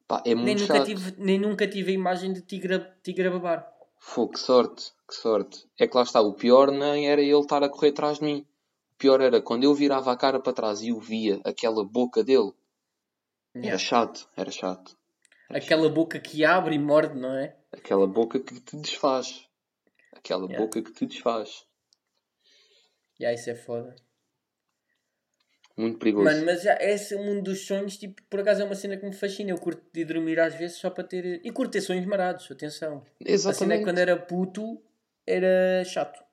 Pá, 0.08 0.22
é 0.26 0.34
Nem 0.36 0.38
muito 0.43 0.62
nunca, 0.62 0.76
chato. 0.76 0.86
tive, 0.86 1.15
nem 1.17 1.39
nunca 1.39 1.67
tive 1.67 1.91
a 1.91 1.96
imagem 1.96 2.34
de 2.34 2.41
tigre, 2.41 2.76
a- 2.76 2.80
tigre 3.04 3.28
a 3.28 3.32
babar. 3.32 3.72
Fô, 4.00 4.28
que 4.28 4.39
sorte, 4.39 4.91
que 5.08 5.15
sorte. 5.15 5.65
É 5.80 5.88
que 5.88 5.96
lá 5.96 6.04
está, 6.04 6.19
o 6.22 6.34
pior 6.34 6.72
nem 6.72 7.10
era 7.10 7.22
ele 7.22 7.32
estar 7.39 7.63
a 7.63 7.69
correr 7.69 7.89
atrás 7.89 8.19
de 8.19 8.26
mim. 8.26 8.46
O 8.93 8.96
pior 8.98 9.22
era 9.22 9.41
quando 9.41 9.63
eu 9.63 9.74
virava 9.74 10.12
a 10.12 10.17
cara 10.17 10.39
para 10.39 10.52
trás 10.54 10.82
e 10.82 10.91
o 10.91 11.00
via, 11.00 11.39
aquela 11.46 11.86
boca 11.86 12.24
dele. 12.24 12.52
Era 13.56 13.65
Yeah. 13.65 13.78
chato, 13.80 14.28
era 14.36 14.52
chato. 14.52 14.98
Aquela 15.50 15.88
boca 15.89 16.19
que 16.19 16.43
abre 16.43 16.76
e 16.76 16.80
morde, 16.80 17.17
não 17.19 17.34
é? 17.38 17.56
Aquela 17.72 18.08
boca 18.08 18.39
que 18.39 18.60
te 18.60 18.76
desfaz. 18.78 19.48
Aquela 20.12 20.46
Yeah. 20.48 20.60
boca 20.65 20.82
que 20.82 20.91
te 20.91 21.06
desfaz. 21.06 21.65
Yeah, 23.19 23.39
isso 23.39 23.50
é 23.50 23.56
foda. 23.56 23.96
Muito 25.76 25.98
perigoso. 25.98 26.26
Mano, 26.26 26.46
mas 26.46 26.62
já 26.62 26.78
esse 26.80 27.16
mundo 27.16 27.42
dos 27.44 27.66
sonhos, 27.66 27.98
tipo, 27.98 28.22
por 28.30 28.40
acaso 28.42 28.62
é 28.62 28.66
uma 28.66 28.76
cena 28.76 28.96
que 28.96 29.06
me 29.06 29.14
fascina. 29.14 29.50
Eu 29.52 29.58
curto 29.58 29.82
de 29.92 30.06
dormir 30.06 30.40
às 30.40 30.54
vezes 30.54 30.78
só 30.78 30.90
para 30.90 31.04
ter. 31.04 31.42
E 31.44 31.52
curto 31.52 31.72
ter 31.72 31.82
sonhos 31.82 32.06
marados, 32.06 32.50
atenção. 32.52 32.98
A 32.98 33.02
cena 33.02 33.30
é 33.30 33.34
Exatamente. 33.34 33.78
que 33.80 33.84
quando 33.86 33.98
era 33.98 34.16
puto 34.18 34.80
era 35.26 35.84
chato. 35.86 36.24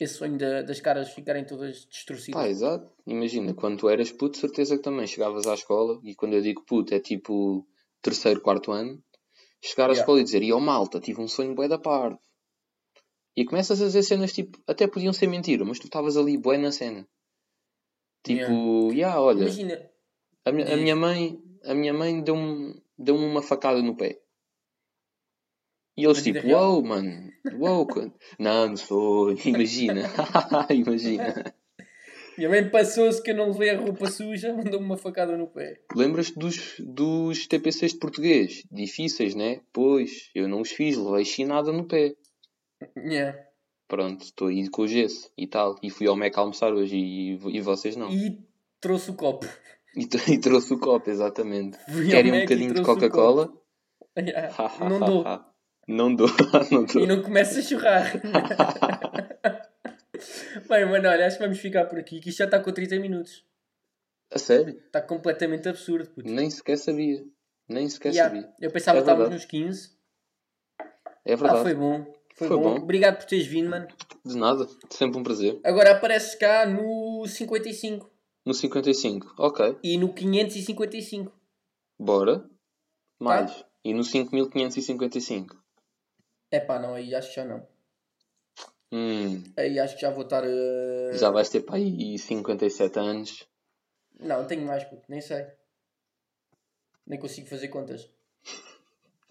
Esse 0.00 0.14
sonho 0.14 0.38
da- 0.38 0.62
das 0.62 0.80
caras 0.80 1.10
ficarem 1.12 1.44
todas 1.44 1.84
distorcidas. 1.86 2.40
Pá, 2.40 2.48
exato. 2.48 2.90
Imagina, 3.06 3.52
quando 3.52 3.78
tu 3.78 3.88
eras 3.88 4.12
puto, 4.12 4.38
certeza 4.38 4.76
que 4.76 4.82
também 4.82 5.06
chegavas 5.06 5.46
à 5.46 5.54
escola, 5.54 6.00
e 6.04 6.14
quando 6.14 6.34
eu 6.34 6.40
digo 6.40 6.64
puto 6.64 6.94
é 6.94 7.00
tipo 7.00 7.66
terceiro, 8.00 8.40
quarto 8.40 8.70
ano, 8.70 9.02
chegar 9.60 9.86
à 9.86 9.92
Yeah. 9.92 10.00
escola 10.00 10.20
e 10.20 10.24
dizer, 10.24 10.42
e 10.42 10.52
oh 10.52 10.60
malta, 10.60 11.00
tive 11.00 11.20
um 11.20 11.26
sonho 11.28 11.52
bué 11.54 11.66
da 11.68 11.78
parvo. 11.78 12.18
E 13.36 13.44
começas 13.44 13.82
a 13.82 13.86
dizer 13.86 14.02
cenas 14.04 14.32
tipo, 14.32 14.58
até 14.66 14.86
podiam 14.86 15.12
ser 15.12 15.26
mentira, 15.26 15.64
mas 15.64 15.78
tu 15.78 15.86
estavas 15.86 16.16
ali 16.16 16.38
bué 16.38 16.56
na 16.58 16.70
cena. 16.72 17.06
Tipo, 18.22 18.92
yeah, 18.92 19.20
olha, 19.20 19.42
Imagina, 19.42 19.90
a, 20.44 20.52
minha- 20.52 20.74
a 20.74 20.76
minha 20.76 20.96
mãe, 20.96 21.40
a 21.64 21.74
minha 21.74 21.94
mãe 21.94 22.20
deu-me 22.22 22.82
deu 22.98 23.16
uma 23.16 23.42
facada 23.42 23.80
no 23.80 23.96
pé. 23.96 24.18
E 25.96 26.04
eles 26.04 26.22
tipo, 26.22 26.46
uau, 26.48 26.82
mano, 26.82 27.30
uau, 27.58 27.86
co- 27.86 28.12
não, 28.38 28.68
não 28.68 28.76
sou, 28.76 29.32
imagina, 29.46 30.02
imagina. 30.70 31.54
minha 32.36 32.48
mãe 32.50 32.68
passou-se 32.70 33.20
que 33.22 33.30
eu 33.30 33.36
não 33.36 33.50
levei 33.50 33.70
a 33.70 33.78
roupa 33.80 34.08
suja, 34.10 34.52
mandou-me 34.54 34.84
uma 34.86 34.96
facada 34.96 35.36
no 35.36 35.46
pé. 35.48 35.80
Lembras-te 35.94 36.38
dos, 36.38 36.74
dos 36.78 37.46
TPCs 37.46 37.92
de 37.94 37.98
português? 37.98 38.62
Difíceis, 38.70 39.34
né? 39.34 39.60
Pois, 39.72 40.30
eu 40.34 40.46
não 40.48 40.60
os 40.60 40.70
fiz, 40.70 40.96
levei 40.96 41.24
chinada 41.24 41.72
no 41.72 41.84
pé. 41.86 42.14
Yeah. 42.96 43.47
Pronto, 43.88 44.22
estou 44.22 44.48
aí 44.48 44.68
com 44.68 44.82
o 44.82 44.86
gesso 44.88 45.30
e 45.36 45.46
tal. 45.46 45.76
E 45.82 45.88
fui 45.90 46.06
ao 46.06 46.14
Mac 46.16 46.36
almoçar 46.36 46.72
hoje 46.72 46.96
e, 46.96 47.32
e 47.56 47.60
vocês 47.62 47.96
não. 47.96 48.10
E, 48.10 48.26
E 48.28 48.38
trouxe 48.80 49.10
o 49.10 49.14
copo. 49.14 49.46
t- 49.46 50.18
e 50.32 50.38
trouxe 50.38 50.74
o 50.74 50.78
copo, 50.78 51.08
exatamente. 51.10 51.78
Fui 51.90 52.06
Querem 52.08 52.30
um 52.32 52.36
e 52.36 52.40
bocadinho 52.42 52.74
de 52.74 52.82
Coca-Cola? 52.82 53.50
Yeah. 54.18 54.54
Não 54.88 55.00
dou. 55.06 55.24
não 55.88 56.14
dou, 56.14 56.28
não 56.70 56.84
dou. 56.84 57.02
E 57.02 57.06
não 57.06 57.22
começa 57.22 57.60
a 57.60 57.62
chorrar. 57.62 58.12
Bem, 60.68 60.84
mano, 60.86 61.08
olha, 61.08 61.26
acho 61.26 61.38
que 61.38 61.42
vamos 61.44 61.58
ficar 61.58 61.86
por 61.86 61.98
aqui, 61.98 62.20
que 62.20 62.28
isto 62.28 62.38
já 62.38 62.44
está 62.44 62.58
com 62.60 62.70
30 62.72 62.98
minutos. 62.98 63.44
A 64.30 64.38
sério? 64.38 64.76
Está 64.84 65.00
completamente 65.00 65.68
absurdo, 65.68 66.10
puto. 66.10 66.28
Nem 66.30 66.50
sequer 66.50 66.76
sabia. 66.76 67.24
Nem 67.68 67.88
sequer 67.88 68.12
Yeah, 68.12 68.34
sabia. 68.34 68.52
Eu 68.60 68.70
pensava 68.70 68.98
É 68.98 69.00
que 69.00 69.04
estávamos 69.10 69.30
nos 69.34 69.44
15. 69.46 69.90
É 71.24 71.32
Ah, 71.32 71.36
verdade. 71.36 71.62
foi 71.62 71.74
bom. 71.74 72.17
Foi, 72.38 72.46
Foi 72.48 72.56
bom. 72.56 72.62
bom. 72.74 72.76
Obrigado 72.82 73.16
por 73.18 73.24
teres 73.26 73.46
vindo, 73.46 73.68
mano. 73.68 73.88
De 74.24 74.36
nada. 74.36 74.66
Sempre 74.90 75.18
um 75.18 75.22
prazer. 75.24 75.60
Agora 75.64 75.90
apareces 75.92 76.34
cá 76.36 76.64
no 76.66 77.26
55 77.26 78.08
No 78.46 78.54
55. 78.54 79.34
Ok. 79.38 79.76
e 79.82 79.98
no 79.98 80.12
555. 80.14 81.32
Bora. 81.98 82.48
Mais. 83.18 83.52
Tá. 83.58 83.68
E 83.84 83.92
no 83.92 84.04
5555. 84.04 85.56
É 86.50 86.60
pá, 86.60 86.78
não, 86.78 86.94
aí 86.94 87.14
acho 87.14 87.28
que 87.30 87.36
já 87.36 87.44
não. 87.44 87.66
Hum. 88.92 89.42
Aí 89.56 89.78
acho 89.78 89.96
que 89.96 90.00
já 90.02 90.10
vou 90.10 90.22
estar. 90.24 90.44
eh, 90.44 91.10
Já 91.14 91.30
vais 91.30 91.48
ter 91.50 91.60
para 91.60 91.76
aí 91.76 92.16
57 92.18 92.98
anos. 92.98 93.46
Não, 94.18 94.46
tenho 94.46 94.62
mais, 94.62 94.84
puto, 94.84 95.02
nem 95.08 95.20
sei. 95.20 95.44
Nem 97.06 97.18
consigo 97.18 97.48
fazer 97.48 97.68
contas. 97.68 98.08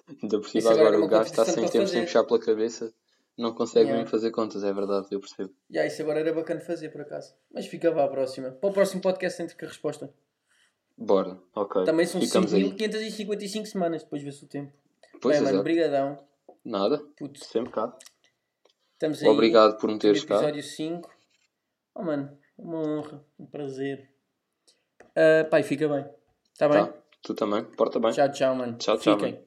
Ainda 0.10 0.40
por 0.40 0.50
cima 0.50 0.72
agora, 0.72 0.84
é 0.84 0.88
agora 0.88 1.06
o 1.06 1.08
gajo 1.08 1.30
está 1.30 1.46
sem 1.46 1.66
tempo, 1.68 1.88
sem 1.88 2.04
puxar 2.04 2.24
pela 2.24 2.40
cabeça, 2.40 2.94
não 3.38 3.54
consegue 3.54 3.86
yeah. 3.86 3.98
mesmo 3.98 4.10
fazer 4.10 4.32
contas, 4.32 4.64
é 4.64 4.74
verdade, 4.74 5.08
eu 5.12 5.20
percebo. 5.20 5.54
Yeah, 5.70 5.92
isso 5.92 6.02
agora 6.02 6.20
era 6.20 6.34
bacana 6.34 6.60
fazer 6.60 6.90
por 6.90 7.02
acaso. 7.02 7.36
Mas 7.52 7.68
ficava 7.68 8.04
à 8.04 8.08
próxima. 8.08 8.52
Para 8.52 8.70
o 8.70 8.74
próximo 8.74 9.02
podcast 9.02 9.42
entre 9.42 9.56
que 9.56 9.66
a 9.66 9.68
resposta. 9.68 10.12
Bora, 10.98 11.38
ok. 11.54 11.84
Também 11.84 12.06
são 12.06 12.20
5.555 12.20 13.66
semanas, 13.66 14.04
depois 14.04 14.24
vê-se 14.24 14.44
o 14.44 14.48
tempo. 14.48 14.74
Pois 15.22 15.38
é 15.38 15.42
mano, 15.42 15.62
brigadão. 15.62 16.18
Nada. 16.66 16.98
Puto. 17.18 17.44
Sempre 17.46 17.72
cá. 17.72 17.96
Estamos 18.94 19.22
aí. 19.22 19.30
Obrigado 19.30 19.78
por 19.78 19.92
me 19.92 20.00
teres 20.00 20.24
cá. 20.24 20.36
Episódio 20.36 20.64
5. 20.64 21.10
Oh, 21.94 22.04
mano, 22.04 22.38
uma 22.58 22.80
honra, 22.80 23.24
um 23.38 23.46
prazer. 23.46 24.10
Uh, 25.02 25.48
pai, 25.50 25.62
fica 25.62 25.88
bem. 25.88 26.06
Está 26.54 26.68
bem? 26.68 26.86
Tá. 26.86 27.07
Tu 27.28 27.34
também. 27.34 27.62
Porta 27.76 28.00
bem. 28.00 28.12
Tchau, 28.12 28.32
tchau, 28.32 28.56
mano. 28.56 28.78
Tchau, 28.78 28.98
tchau. 28.98 29.20
Fiquem. 29.20 29.38